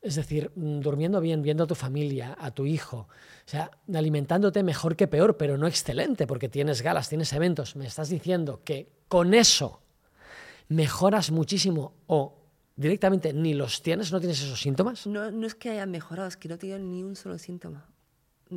[0.02, 4.64] es decir, mm, durmiendo bien, viendo a tu familia, a tu hijo, o sea, alimentándote
[4.64, 7.76] mejor que peor, pero no excelente, porque tienes galas, tienes eventos.
[7.76, 9.82] Me estás diciendo que con eso
[10.66, 12.42] mejoras muchísimo o
[12.74, 15.06] directamente ni los tienes, no tienes esos síntomas.
[15.06, 17.93] No, no es que haya mejorado, es que no tenido ni un solo síntoma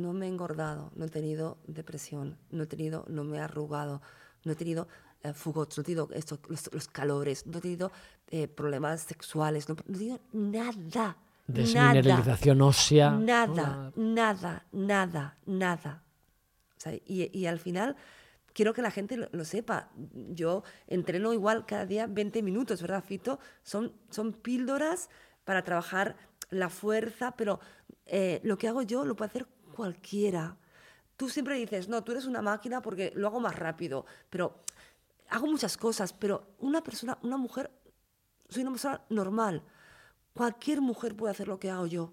[0.00, 4.00] no me he engordado, no he tenido depresión, no he tenido, no me he arrugado,
[4.44, 4.88] no he tenido
[5.22, 7.92] eh, fugots, no he tenido esto, los, calores, no he tenido
[8.30, 11.16] eh, problemas sexuales, no, he tenido nada.
[11.46, 13.10] Desmineralización ósea.
[13.10, 16.02] Nada, nada, nada, nada.
[17.06, 17.96] y, al final
[18.52, 19.88] quiero que la gente lo, sepa.
[20.12, 23.38] Yo entreno igual cada día 20 minutos, ¿verdad, Fito?
[23.62, 25.10] Son, son píldoras
[25.44, 26.16] para trabajar
[26.50, 27.60] la fuerza, pero
[28.06, 29.46] eh, lo que hago yo lo puedo hacer
[29.78, 30.56] cualquiera.
[31.16, 34.64] Tú siempre dices, no, tú eres una máquina porque lo hago más rápido, pero
[35.30, 37.70] hago muchas cosas, pero una persona, una mujer,
[38.48, 39.62] soy una persona normal.
[40.34, 42.12] Cualquier mujer puede hacer lo que hago yo.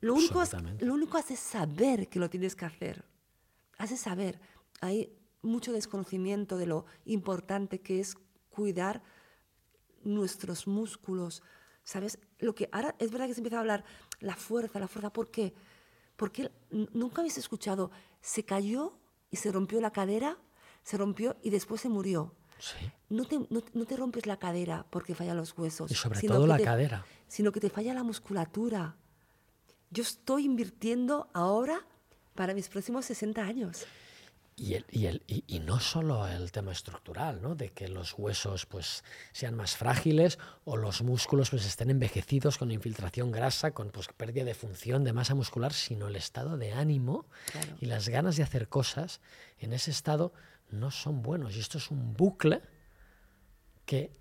[0.00, 3.04] Lo único, es, lo único hace saber que lo tienes que hacer.
[3.78, 4.40] Hace saber.
[4.80, 8.14] Hay mucho desconocimiento de lo importante que es
[8.50, 9.02] cuidar
[10.04, 11.42] nuestros músculos.
[11.82, 12.20] ¿Sabes?
[12.38, 13.84] Lo que ahora es verdad que se empieza a hablar
[14.20, 15.54] la fuerza, la fuerza, ¿por qué?
[16.22, 18.96] Porque nunca habéis escuchado, se cayó
[19.28, 20.38] y se rompió la cadera,
[20.84, 22.32] se rompió y después se murió.
[23.08, 25.90] No, te, no, te, rompes la cadera porque fallan los huesos.
[25.90, 27.04] Y sobre todo la cadera.
[27.26, 28.94] Sino que te falla la musculatura.
[29.90, 31.84] yo estoy invirtiendo ahora
[32.36, 33.84] para mis próximos 60 años.
[34.62, 37.56] Y, el, y, el, y, no solo el tema estructural, ¿no?
[37.56, 42.70] de que los huesos pues, sean más frágiles o los músculos pues, estén envejecidos con
[42.70, 47.26] infiltración grasa, con pues, pérdida de función, de masa muscular, sino el estado de ánimo
[47.50, 47.76] Claro.
[47.80, 49.20] y las ganas de hacer cosas
[49.58, 50.32] en ese estado
[50.70, 51.56] no son buenos.
[51.56, 52.62] Y esto es un bucle
[53.84, 54.12] que,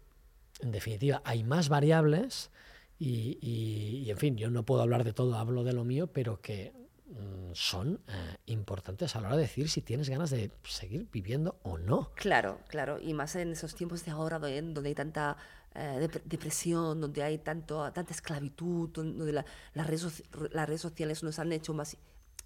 [0.61, 2.49] en definitiva, hay más variables
[2.97, 6.41] y, y- en fin, yo no puedo hablar de todo, hablo de lo mío, pero
[6.41, 6.73] que
[7.53, 11.77] son eh, importantes a la hora de decir si tienes ganas de seguir viviendo o
[11.77, 12.11] no.
[12.15, 15.35] Claro, claro, y más en esos tiempos de ahora donde, donde hay tanta
[15.75, 20.81] eh, dep- depresión, donde hay tanto, tanta esclavitud, don- donde la- las, redes, las redes
[20.81, 21.97] sociales nos han hecho más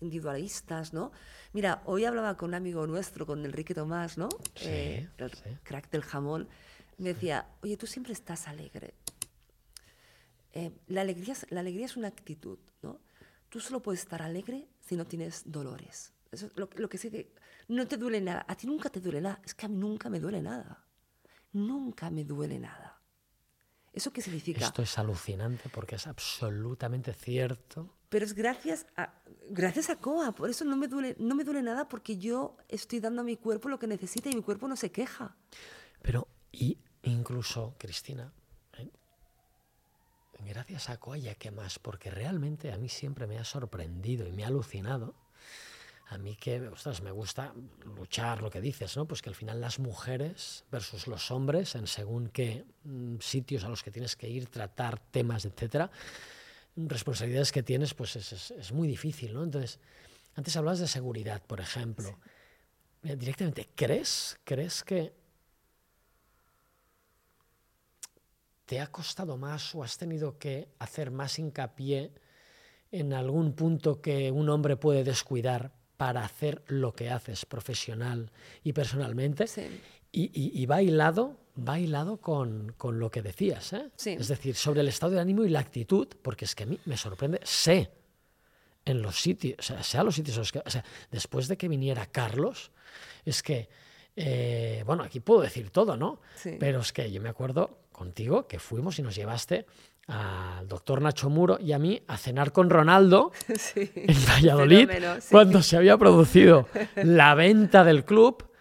[0.01, 1.12] individualistas, ¿no?
[1.54, 4.30] Mira, hoy hablaba con un amigo nuestro, con Enrique Tomás, ¿no?
[4.56, 5.58] Sí, Eh, el sí.
[5.63, 6.47] crack del jamón.
[6.97, 8.93] Me decía, oye, tú siempre estás alegre.
[10.88, 12.58] La, alegría, es- la alegría es una actitud.
[13.55, 16.11] Tú solo puedes estar alegre si no tienes dolores.
[16.29, 17.33] Eso es lo, lo que sé que
[17.69, 18.45] no te duele nada.
[18.49, 19.39] A ti nunca te duele nada.
[19.45, 20.83] Es que a mí nunca me duele nada.
[21.53, 22.99] Nunca me duele nada.
[23.93, 24.65] ¿Eso qué significa?
[24.65, 27.95] Esto es alucinante porque es absolutamente cierto.
[28.09, 29.13] Pero es gracias a,
[29.49, 30.33] gracias a Coa.
[30.33, 33.37] Por eso no me, duele, no me duele nada porque yo estoy dando a mi
[33.37, 35.37] cuerpo lo que necesita y mi cuerpo no se queja.
[36.01, 38.33] Pero, y incluso, Cristina.
[40.45, 41.79] Gracias a Coaya, ¿qué más?
[41.79, 45.13] Porque realmente a mí siempre me ha sorprendido y me ha alucinado.
[46.10, 47.53] A mí que, ostras, me gusta
[47.84, 49.08] luchar, lo que dices, ¿no?
[49.08, 53.69] Pues que al final las mujeres versus los hombres, en según qué mm, sitios a
[53.69, 55.89] los que tienes que ir, tratar temas, etcétera,
[56.75, 59.43] responsabilidades que tienes, pues es, es- es muy difícil, ¿no?
[59.43, 59.79] Entonces,
[60.36, 62.19] antes hablabas de seguridad, por ejemplo.
[63.01, 65.13] Mira, directamente, ¿crees, ¿crees que
[68.65, 72.12] te ha costado más o has tenido que hacer más hincapié
[72.91, 78.32] en algún punto que un hombre puede descuidar para hacer lo que haces profesional
[78.63, 79.47] y personalmente?
[79.47, 79.82] Sí.
[80.12, 83.89] Y, y- va hilado con, con lo que decías, ¿eh?
[83.95, 84.12] Sí.
[84.12, 86.80] Es decir, sobre el estado de ánimo y la actitud, porque es que a mí
[86.86, 87.91] me sorprende, sé
[88.86, 92.71] en los sitios, o sea, sea los sitios o sea, después de que viniera Carlos,
[93.25, 93.67] es que,
[94.15, 96.21] eh, bueno, aquí puedo decir todo, ¿no?
[96.36, 96.56] Sí.
[96.60, 99.65] Pero es que yo me acuerdo contigo que fuimos y nos llevaste
[100.08, 103.89] al doctor Nacho Muro y a mí a cenar con Ronaldo sí.
[103.95, 105.27] en Valladolid Fenómeno, sí.
[105.31, 108.51] cuando se había producido la venta del club.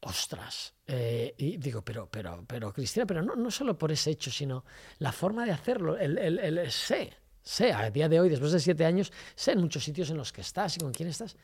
[0.00, 0.74] Ostras.
[0.86, 4.64] eh, y digo, pero, pero, pero, Cristina, pero no, no solo por ese hecho, sino
[4.98, 5.96] la forma de hacerlo.
[5.96, 7.10] El, el- el- sé,
[7.42, 10.30] sé, a día de hoy, después de siete años, sé en muchos sitios en los
[10.30, 11.36] que estás y con quién estás.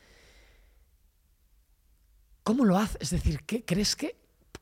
[2.43, 2.97] ¿Cómo lo haces?
[3.01, 4.15] Es decir, ¿qué crees que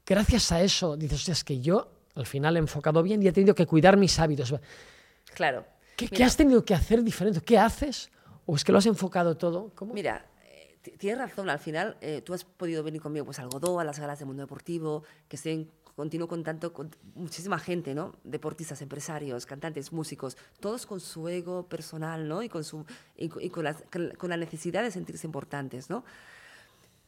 [0.06, 3.32] gracias a eso dices, "Hostia, es que yo al final he enfocado bien y he
[3.32, 4.54] tenido que cuidar mis hábitos?
[5.34, 5.66] Claro.
[5.96, 7.42] ¿Qué, has tenido que hacer diferente?
[7.42, 8.10] ¿Qué haces?
[8.46, 9.72] ¿O es que lo has enfocado todo?
[9.76, 9.94] ¿Cómo?
[9.94, 13.50] Mira, eh, ti- tienes razón, al final eh, tú has podido venir conmigo pues, al
[13.50, 17.94] Godó, a las galas del mundo deportivo, que estoy en continuo contacto con muchísima gente,
[17.94, 18.16] ¿no?
[18.24, 22.42] Deportistas, empresarios, cantantes, músicos, todos con su ego personal, ¿no?
[22.42, 22.86] Y con, su,
[23.18, 23.84] y, co- y con, las-
[24.18, 26.06] con la necesidad de sentirse importantes, ¿no?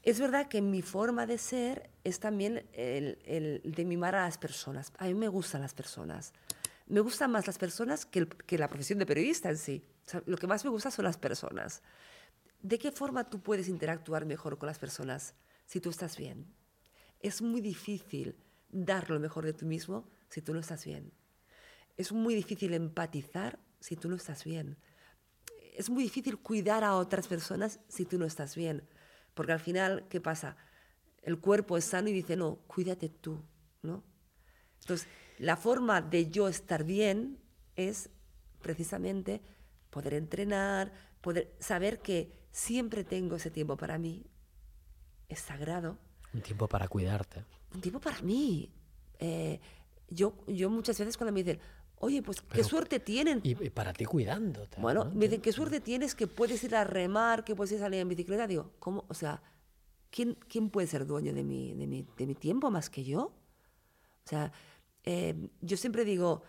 [0.03, 4.91] Es verdad que mi forma de ser es también el, de mimar a las personas.
[4.97, 6.33] A mí me gustan las personas.
[6.87, 9.85] Me gustan más las personas que, la profesión de periodista en sí.
[10.25, 11.83] Lo que más me gusta son las personas.
[12.61, 15.35] ¿De qué forma tú puedes interactuar mejor con las personas
[15.67, 16.51] si tú estás bien?
[17.19, 18.35] Es muy difícil
[18.69, 21.13] dar lo mejor de tú mismo si tú no estás bien.
[21.95, 24.77] Es muy difícil empatizar si tú no estás bien.
[25.75, 28.83] Es muy difícil cuidar a otras personas si tú no estás bien.
[29.33, 30.57] Porque al final, ¿qué pasa?
[31.21, 33.41] El cuerpo es sano y dice, no, cuídate tú,
[33.81, 34.03] ¿no?
[34.81, 37.39] Entonces, la forma de yo estar bien
[37.75, 38.09] es
[38.61, 39.41] precisamente
[39.89, 40.91] poder entrenar,
[41.21, 44.25] poder saber que siempre tengo ese tiempo para mí.
[45.29, 45.97] Es sagrado.
[46.33, 47.45] Un tiempo para cuidarte.
[47.73, 48.71] Un tiempo para mí.
[49.19, 49.59] Eh,
[50.09, 51.59] yo, yo muchas veces cuando me dicen,
[52.01, 53.39] oye, pues qué Pero- suerte tienen.
[53.43, 54.79] Y, y para ti cuidándote.
[54.81, 55.11] Bueno, ¿no?
[55.11, 57.99] me dicen, ¿qué suerte tienes que puedes ir a remar, que puedes ir a salir
[58.01, 58.45] en bicicleta?
[58.47, 59.05] Digo, ¿cómo?
[59.07, 59.41] O sea,
[60.09, 63.21] ¿quién, quién puede ser dueño de mi, de, mi, de mi tiempo más que yo?
[63.23, 64.51] O sea,
[65.03, 66.43] eh, yo siempre digo,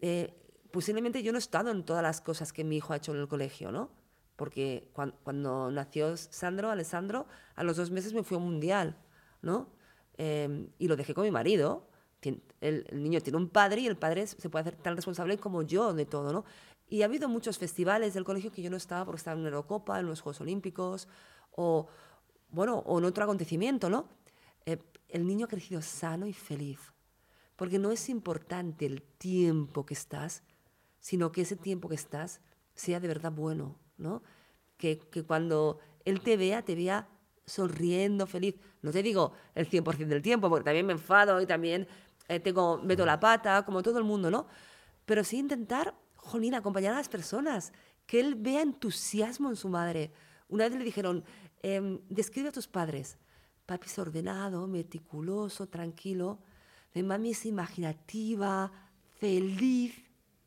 [0.00, 0.34] eh,
[0.70, 3.20] posiblemente yo no he estado en todas las cosas que mi hijo ha hecho en
[3.20, 3.90] el colegio, ¿no?
[4.36, 8.98] Porque cuan- cuando, nació Sandro, Alessandro, a los dos meses me fui a un mundial,
[9.40, 9.70] ¿no?
[10.18, 11.88] Eh, y lo dejé con mi marido.
[12.28, 15.62] El, el niño tiene un padre y el padre se puede hacer tan responsable como
[15.62, 16.44] yo de todo, ¿no?
[16.88, 19.48] Y ha habido muchos festivales del colegio que yo no estaba porque estaba en la
[19.48, 21.08] Eurocopa, en los Juegos Olímpicos,
[21.50, 21.88] o,
[22.50, 24.08] bueno, o en otro acontecimiento, ¿no?
[24.66, 26.78] Eh, el niño ha crecido sano y feliz.
[27.56, 30.44] Porque no es importante el tiempo que estás,
[31.00, 32.40] sino que ese tiempo que estás
[32.74, 34.22] sea de verdad bueno, ¿no?
[34.76, 37.08] Que, que cuando él te vea, te vea
[37.46, 38.56] sonriendo, feliz.
[38.82, 41.88] No te digo el 100% del tiempo, porque también me enfado y también
[42.28, 44.46] eh, tengo, meto la pata, como todo el mundo, ¿no?
[45.04, 47.72] Pero sí intentar, jolín, acompañar a las personas,
[48.06, 50.12] que él vea entusiasmo en su madre.
[50.48, 51.24] Una vez le dijeron,
[51.62, 53.18] em, describe a tus padres.
[53.66, 56.38] Papi es ordenado, meticuloso, tranquilo.
[56.94, 58.70] Mi mami es imaginativa,
[59.18, 59.94] feliz,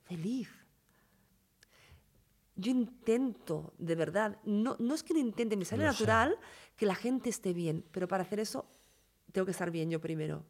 [0.04, 0.50] feliz.
[2.56, 5.88] Yo intento, de verdad, no, no es que lo intente, me sale sé.
[5.88, 6.38] natural
[6.76, 8.66] que la gente esté bien, pero para hacer eso
[9.32, 10.46] tengo que estar bien yo primero.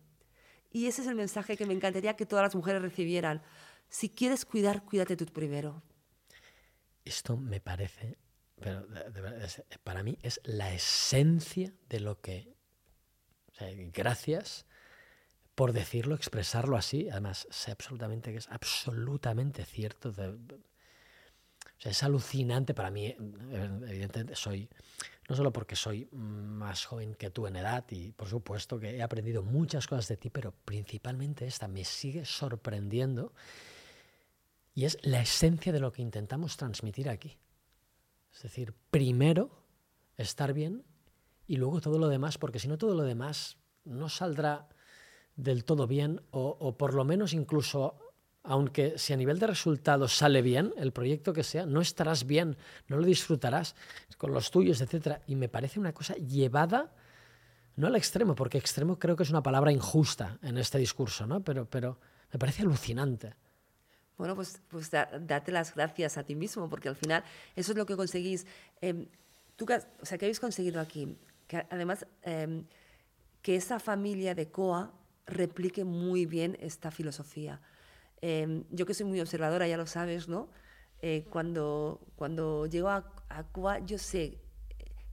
[0.72, 3.42] Y ese es el mensaje que me encantaría que todas las mujeres recibieran.
[3.90, 5.84] Si quieres cuidar, cuídate tú primero.
[7.04, 8.18] Esto me parece,
[8.60, 9.50] pero de-
[9.84, 12.56] para mí es la esencia de lo que...
[13.94, 14.66] gracias
[15.56, 17.10] por decirlo, expresarlo así.
[17.10, 20.10] Además, sé absolutamente que es absolutamente cierto.
[20.10, 23.08] o sea, es alucinante para mí.
[23.08, 23.16] eh,
[23.88, 24.70] Evidentemente, soy,
[25.30, 29.04] no solo porque soy más joven que tú en edad y por supuesto que he
[29.04, 33.32] aprendido muchas cosas de ti, pero principalmente esta me sigue sorprendiendo
[34.74, 37.38] y es la esencia de lo que intentamos transmitir aquí.
[38.34, 39.52] Es decir, primero
[40.18, 40.84] estar bien
[41.46, 44.68] y luego todo lo demás, porque si no todo lo demás no saldrá
[45.36, 48.00] del todo bien o, o por lo menos incluso,
[48.44, 52.58] aunque si a nivel de resultados sale bien, el proyecto que sea, no estarás bien,
[52.88, 53.76] no lo disfrutarás
[54.18, 55.22] con los tuyos, etc.
[55.28, 56.94] Y me parece una cosa llevada,
[57.76, 61.42] no al extremo, porque extremo creo que es una palabra injusta en este discurso, ¿no?
[61.44, 62.00] pero, pero
[62.32, 63.36] me parece alucinante.
[64.18, 67.24] Bueno, pues, pues da- date las gracias a ti mismo, porque al final
[67.56, 68.46] eso es lo que conseguís.
[68.82, 69.08] Em,
[69.56, 71.16] tú, o sea, ¿qué habéis conseguido aquí?
[71.70, 72.66] Además, em,
[73.42, 74.92] que esa familia de COA
[75.26, 77.62] replique muy bien esta filosofía.
[78.22, 80.50] Em, yo que soy muy observadora, ya lo sabes, ¿no?
[81.02, 84.40] Eh, cuando, cuando llego a, a COA, yo sé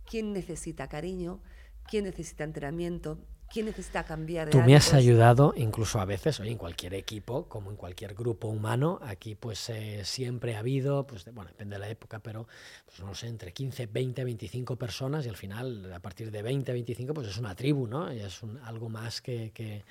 [0.05, 1.41] quién necesita cariño,
[1.89, 6.51] quién necesita entrenamiento, quién necesita cambiar de Tú me has ayudado, incluso a veces, oye,
[6.51, 11.25] en cualquier equipo, como en cualquier grupo humano, aquí pues eh, siempre ha habido, pues
[11.25, 12.49] de- bueno, depende de la época, pero
[12.87, 16.73] pues no sé, entre 15, 20, 25 personas y al final, a partir de 20,
[16.73, 18.13] 25, pues es una tribu, ¿no?
[18.13, 19.85] Y es un- algo más que, que,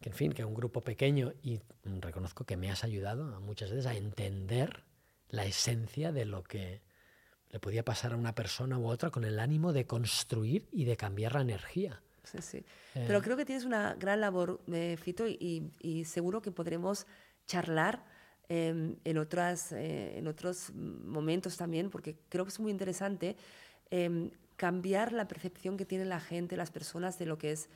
[0.00, 3.70] que, en fin, que un grupo pequeño y reconozco que me has ayudado a muchas
[3.70, 4.84] veces a entender
[5.28, 6.82] la esencia de lo que
[7.50, 10.96] le podía pasar a una persona u otra con el ánimo de construir y de
[10.96, 12.02] cambiar la energía.
[12.24, 12.64] Sí, sí.
[12.94, 17.06] Pero creo que tienes una gran labor, eh, Fito, y, y seguro que podremos
[17.46, 18.04] charlar
[18.48, 23.36] em, en, otras, eh, en otros momentos también, porque creo que es muy interesante
[23.90, 27.68] em, cambiar la percepción que tiene la gente, las personas, de lo que es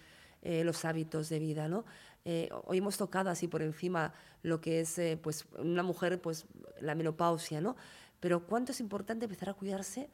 [0.45, 1.85] eh, los hábitos de vida, ¿no?
[2.25, 6.47] Eh, hoy hemos tocado así por encima lo que es, eh, pues, una mujer, pues,
[6.81, 7.77] la menopausia, ¿no?
[8.21, 10.09] Pero cuánto es importante empezar a cuidarse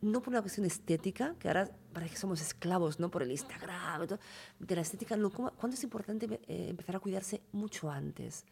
[0.00, 3.10] no por una cuestión estética, que ahora parece que somos esclavos, ¿no?
[3.10, 4.18] Por el Instagram, todo,
[4.58, 8.44] de la estética, no, ¿cómo- ¿cuándo es importante eh, empezar a cuidarse mucho antes?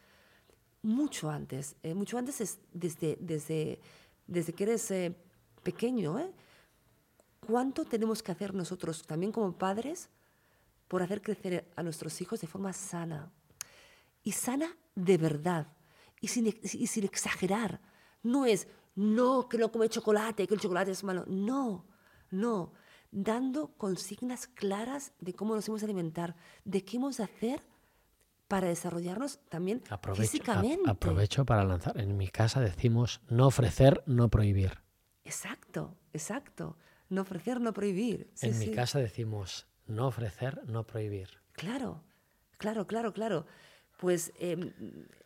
[0.82, 1.76] Mucho antes.
[1.82, 3.80] eh, mucho antes es desde, desde,
[4.26, 4.92] desde que eres
[5.62, 6.32] pequeño, ¿eh?
[7.46, 10.08] ¿Cuánto tenemos que hacer nosotros también como padres
[10.92, 13.32] por hacer crecer a nuestros hijos de forma sana?
[14.22, 15.66] Y sana de verdad,
[16.20, 17.80] y sin, y sin exagerar.
[18.22, 21.24] No es, no, que no come chocolate, que el chocolate es malo.
[21.26, 21.86] No,
[22.30, 22.74] no.
[23.10, 27.62] Dando consignas claras de cómo nos hemos de alimentar, de qué hemos de hacer
[28.46, 30.90] para desarrollarnos también Aprovecho, ap- físicamente.
[30.90, 31.98] aprovecho para lanzar.
[31.98, 34.82] En mi casa decimos no ofrecer, no prohibir.
[35.24, 36.76] Exacto, exacto.
[37.08, 38.30] No ofrecer, no prohibir.
[38.34, 38.70] Sí, en mi sí.
[38.72, 41.28] casa decimos no ofrecer, no prohibir.
[41.52, 42.02] Claro,
[42.58, 43.46] claro, claro, claro.
[43.98, 44.72] Pues em,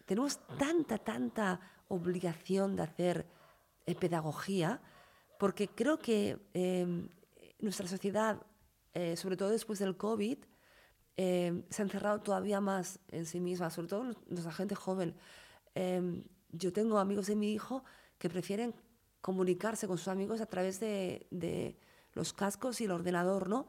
[0.04, 3.26] tenemos tanta, tanta obligación de hacer
[3.86, 4.80] eh, pedagogía,
[5.38, 7.08] porque creo que em,
[7.60, 8.42] nuestra sociedad,
[8.94, 10.38] eh, sobre todo después del COVID,
[11.16, 15.14] em, se ha encerrado todavía más en sí misma, sobre todo nuestra gente joven.
[16.52, 17.84] Yo tengo amigos de mi hijo
[18.18, 18.74] que prefieren
[19.20, 21.78] comunicarse con sus amigos a través de, de
[22.14, 23.66] los cascos y el ordenador, ¿no?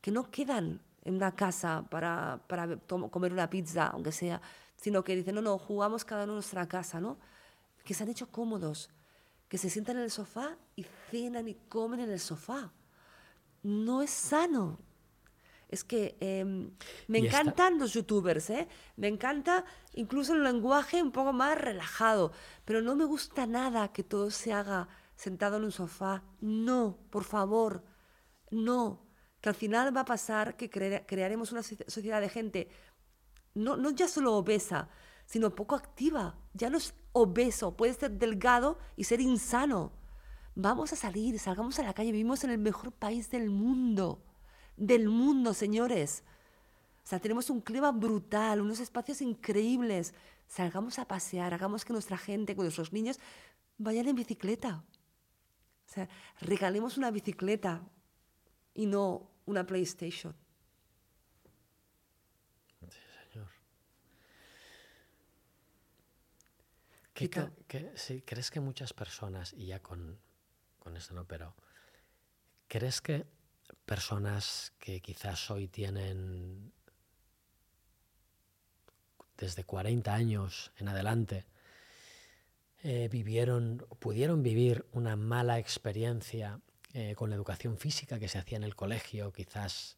[0.00, 2.76] Que no quedan en una casa para, para
[3.10, 4.40] comer una pizza, aunque sea,
[4.76, 7.18] sino que dicen, no, no, jugamos cada uno en nuestra casa, ¿no?
[7.84, 8.90] Que se han hecho cómodos,
[9.48, 12.72] que se sientan en el sofá y cenan y comen en el sofá.
[13.62, 14.78] No es sano.
[15.68, 16.70] Es que em,
[17.08, 18.66] me Y esta- encantan los youtubers, ¿eh?
[18.96, 22.32] Me encanta incluso el lenguaje un poco más relajado,
[22.64, 26.22] pero no me gusta nada que todo se haga sentado en un sofá.
[26.40, 27.84] No, por favor,
[28.50, 29.06] no.
[29.40, 32.68] Que al final va a pasar que crea- crearemos una socie- sociedad de gente
[33.54, 34.88] no, no ya solo obesa,
[35.26, 36.36] sino poco activa.
[36.54, 39.92] Ya no es obeso, puedes ser delgado y ser insano.
[40.54, 44.22] Vamos a salir, salgamos a la calle, vivimos en el mejor país del mundo,
[44.76, 46.22] del mundo, señores.
[47.02, 50.14] O sea, tenemos un clima brutal, unos espacios increíbles.
[50.46, 53.18] Salgamos a pasear, hagamos que nuestra gente, que nuestros niños
[53.78, 54.84] vayan en bicicleta.
[55.88, 56.08] O sea,
[56.40, 57.82] regalemos una bicicleta
[58.80, 60.34] y no una PlayStation.
[62.88, 62.98] Sí,
[63.30, 63.48] señor.
[67.12, 67.44] ¿Qué Quito.
[67.44, 70.18] ca- qué- sí, ¿Crees que muchas personas, y ya con,
[70.78, 71.54] con esto no, pero
[72.68, 73.26] ¿crees que
[73.84, 76.72] personas que quizás hoy tienen
[79.36, 81.44] desde 40 años en adelante,
[82.82, 86.60] eh, vivieron, pudieron vivir una mala experiencia
[86.92, 89.96] eh, con la educación física que se hacía en el colegio, quizás,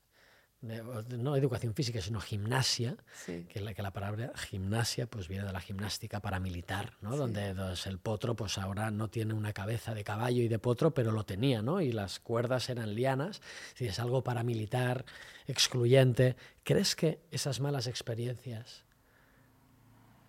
[0.68, 0.82] eh,
[1.18, 3.46] no educación física, sino gimnasia, Sí.
[3.48, 7.12] que la, que la palabra gimnasia pues viene de la gimnástica paramilitar, ¿no?
[7.12, 7.18] Sí.
[7.18, 10.92] Donde pues, el potro pues ahora no tiene una cabeza de caballo y de potro,
[10.92, 11.80] pero lo tenía, ¿no?
[11.80, 13.40] Y las cuerdas eran lianas,
[13.70, 15.04] decir, es algo paramilitar,
[15.46, 16.36] excluyente.
[16.62, 18.84] ¿Crees que esas malas experiencias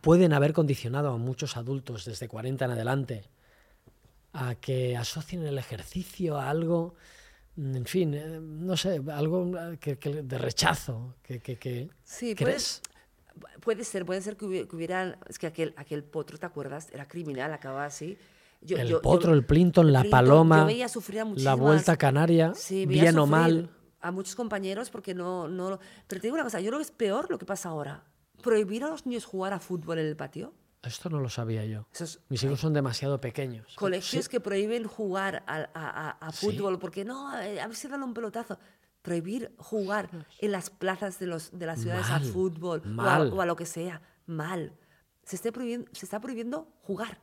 [0.02, 3.24] pueden haber condicionado a muchos adultos desde 40 en adelante
[4.34, 6.96] a que asocien el ejercicio a algo,
[7.56, 11.90] mm, en fin, eh, no sé, algo eh, que, que- de rechazo, que, que- que-
[12.04, 12.82] Sí, puede- ¿crees?
[13.62, 15.18] Puede ser, puede ser que hubi- que hubieran.
[15.28, 16.90] Es que aquel, aquel potro, ¿te acuerdas?
[16.94, 18.18] Era criminal, acababa así.
[18.62, 20.88] Yo- el yo- yo- potro, el Plinton, la Clinton, paloma, yo veía
[21.38, 23.70] la vuelta canaria, Sí, bien o mal.
[24.02, 25.80] A muchos compañeros porque no, no.
[26.08, 28.04] Pero te digo una cosa, yo creo que es peor lo que pasa ahora.
[28.42, 30.54] Prohibir a los niños jugar a fútbol en el patio.
[30.84, 31.88] Esto no lo sabía yo.
[32.30, 33.76] Mis hijos son demasiado pequeños.
[33.76, 36.46] colegios Sí, que prohíben jugar a, a- a- a Sí.
[36.48, 38.60] fútbol porque no, eh, a ver si dan un pelotazo.
[39.02, 40.10] Prohibir jugar
[40.40, 43.34] en las plazas de, los, de las ciudades Mal, a fútbol o a, mal.
[43.34, 44.02] o a lo que sea.
[44.26, 44.74] Mal.
[45.24, 47.20] Se, esté prohibiendo, se está prohibiendo jugar.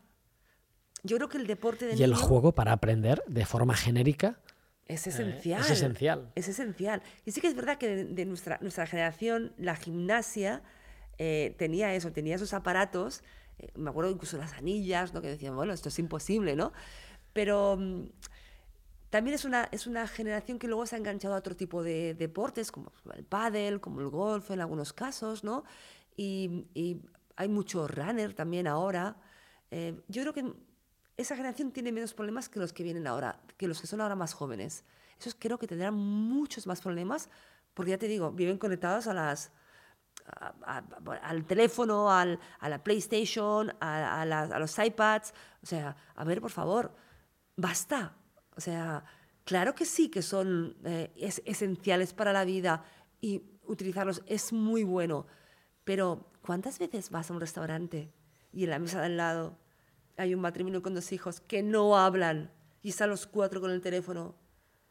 [1.02, 4.40] Yo creo que el deporte de Y el niño juego para aprender de forma genérica.
[4.86, 5.60] es esencial.
[5.62, 6.30] es esencial.
[6.34, 7.02] Es esencial.
[7.24, 10.62] Y sí que es verdad que de, de nuestra, nuestra generación, la gimnasia
[11.18, 13.22] eh, tenía eso, tenía esos aparatos.
[13.74, 15.20] Me acuerdo incluso las anillas, ¿no?
[15.20, 16.72] que decían, bueno, esto es imposible, ¿no?
[17.32, 18.04] Pero mm,
[19.10, 22.14] también es una, es una generación que luego se ha enganchado a otro tipo de
[22.14, 25.64] deportes, como el pádel, como el golf en algunos casos, ¿no?
[26.16, 27.00] Y, y
[27.36, 29.16] hay mucho runner también ahora.
[29.70, 30.52] Eh, yo creo que
[31.16, 34.14] esa generación tiene menos problemas que los que vienen ahora, que los que son ahora
[34.14, 34.84] más jóvenes.
[35.18, 37.28] Esos creo que tendrán muchos más problemas,
[37.74, 39.52] porque ya te digo, viven conectados a las,
[41.22, 45.32] al teléfono, al, a la PlayStation, a, a los iPads.
[45.62, 46.94] O sea, a ver, por favor,
[47.56, 48.16] basta.
[48.56, 49.04] O sea,
[49.44, 52.84] claro que sí que son eh, es- esenciales para la vida
[53.20, 55.26] y utilizarlos es muy bueno.
[55.84, 58.12] Pero, ¿cuántas veces vas a un restaurante
[58.52, 59.58] y en la mesa de al lado
[60.16, 62.50] hay un matrimonio con dos hijos que no hablan
[62.82, 64.34] y están los cuatro con el teléfono?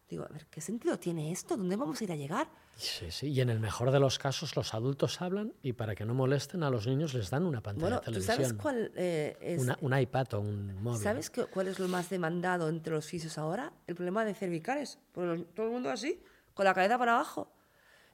[0.09, 1.55] Digo, a ver, ¿qué sentido tiene esto?
[1.55, 2.49] ¿Dónde vamos a ir a llegar?
[2.75, 3.27] Sí, sí.
[3.27, 6.63] Y en el mejor de los casos, los adultos hablan y para que no molesten
[6.63, 8.35] a los niños les dan una pantalla Bueno, de ¿tú televisión.
[8.37, 9.61] sabes cuál eh, es?
[9.61, 10.99] Una- un iPad o un móvil.
[11.01, 13.71] ¿Sabes qué- cuál es lo más demandado entre los fisios ahora?
[13.85, 14.97] El problema de cervicales.
[15.11, 16.19] Pues todo el mundo así,
[16.55, 17.51] con la cabeza para abajo.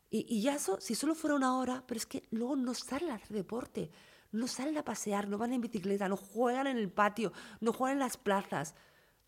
[0.10, 3.12] Y, y ya eso, si solo fuera una hora, pero es que luego no salen
[3.12, 3.90] a hacer deporte,
[4.34, 7.32] no salen a pasear, no van en bicicleta, no juegan en el patio,
[7.62, 8.76] no juegan en las plazas,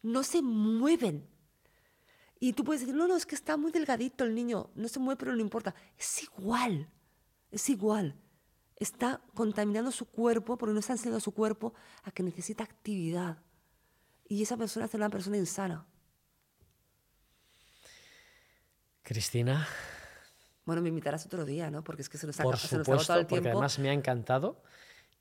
[0.02, 1.26] no se mueven.
[2.40, 5.00] Y tú puedes decir, no, no, es que está muy delgadito el niño, no se
[5.00, 5.74] mueve, pero no importa.
[5.98, 6.90] Es igual,
[7.52, 8.16] es igual.
[8.76, 11.74] Está contaminando su cuerpo porque no está enseñando a su cuerpo
[12.04, 13.40] a que necesita actividad.
[14.30, 15.88] Y esa persona es una persona insana.
[19.02, 19.68] Cristina,
[20.66, 21.82] Bueno, me invitarás otro día, ¿no?
[21.84, 23.58] Porque es que se nos, ha, por supuesto, el porque tiempo.
[23.58, 24.62] además me ha encantado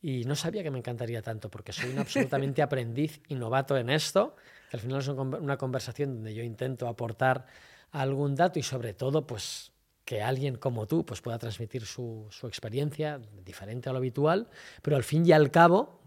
[0.01, 3.91] y no sabía que me encantaría tanto porque soy un absolutamente aprendiz y novato en
[3.91, 4.37] esto,
[4.71, 7.47] que al final es una conversación donde yo intento aportar
[7.93, 9.73] algún dato y sobre todo pues
[10.05, 14.49] que alguien como tú pues pueda transmitir su, su experiencia diferente a lo habitual,
[14.83, 16.01] pero al fin y al cabo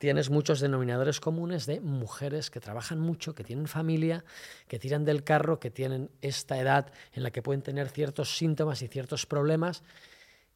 [0.00, 4.24] tienes muchos denominadores comunes de mujeres que trabajan mucho, que tienen familia,
[4.66, 8.80] que tiran del carro, que tienen esta edad en la que pueden tener ciertos síntomas
[8.80, 9.82] y ciertos problemas.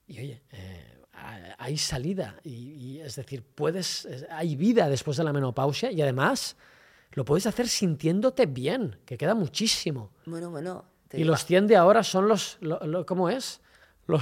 [0.07, 1.04] Y oye, eh,
[1.59, 6.01] hay salida, y, y es decir, puedes, es- hay vida después de la menopausia y
[6.03, 6.57] además
[7.13, 10.11] lo puedes hacer sintiéndote bien, que queda muchísimo.
[10.27, 10.85] Bueno, bueno.
[11.13, 13.61] Y digo, los 100 de ahora son los, lo- lo- ¿cómo es?
[14.07, 14.21] Lo-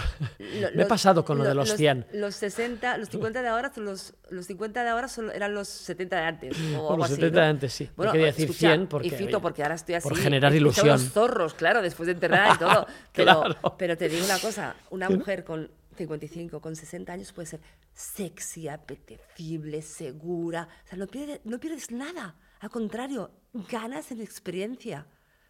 [0.77, 2.07] me he pasado con lo, de los 100.
[2.13, 5.67] Los 60, los 50 de ahora son los, los 50 de ahora son- eran los
[5.67, 6.57] 70 de antes.
[6.79, 7.43] O los así, 70 ¿no?
[7.45, 7.91] de antes, sí.
[7.97, 10.09] Bueno, quería decir escucha, 100 porque, Y Fito, porque ahora estoy así.
[10.09, 10.87] por generar ilusión.
[10.87, 12.87] los zorros, claro, después de enterrar y todo.
[13.13, 13.75] Pero, Claro.
[13.77, 17.61] pero te digo una cosa: una mujer con 55, con 60 años puedes ser
[17.93, 20.69] sexy, apetecible, segura.
[20.85, 22.37] O sea, no pierdes, no pierdes nada.
[22.61, 23.31] Al contrario,
[23.71, 25.07] ganas en experiencia.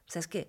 [0.09, 0.49] O sea, es que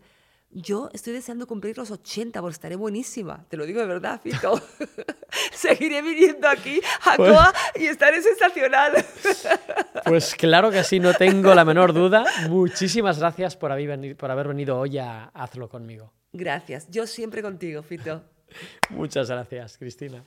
[0.56, 3.46] yo estoy deseando cumplir los 80 porque estaré buenísima.
[3.50, 4.62] Te lo digo de verdad, Fito.
[5.52, 8.94] Seguiré viniendo aquí a Pues- Coa y estaré sensacional.
[10.06, 12.26] Pues claro que sí, no tengo la menor duda.
[12.50, 16.12] Muchísimas gracias por haber venido, por haber venido hoy a Hazlo conmigo.
[16.34, 16.89] Gracias.
[16.89, 18.22] Yo siempre contigo, Fito.
[18.89, 20.24] Muchas gracias, Cristina.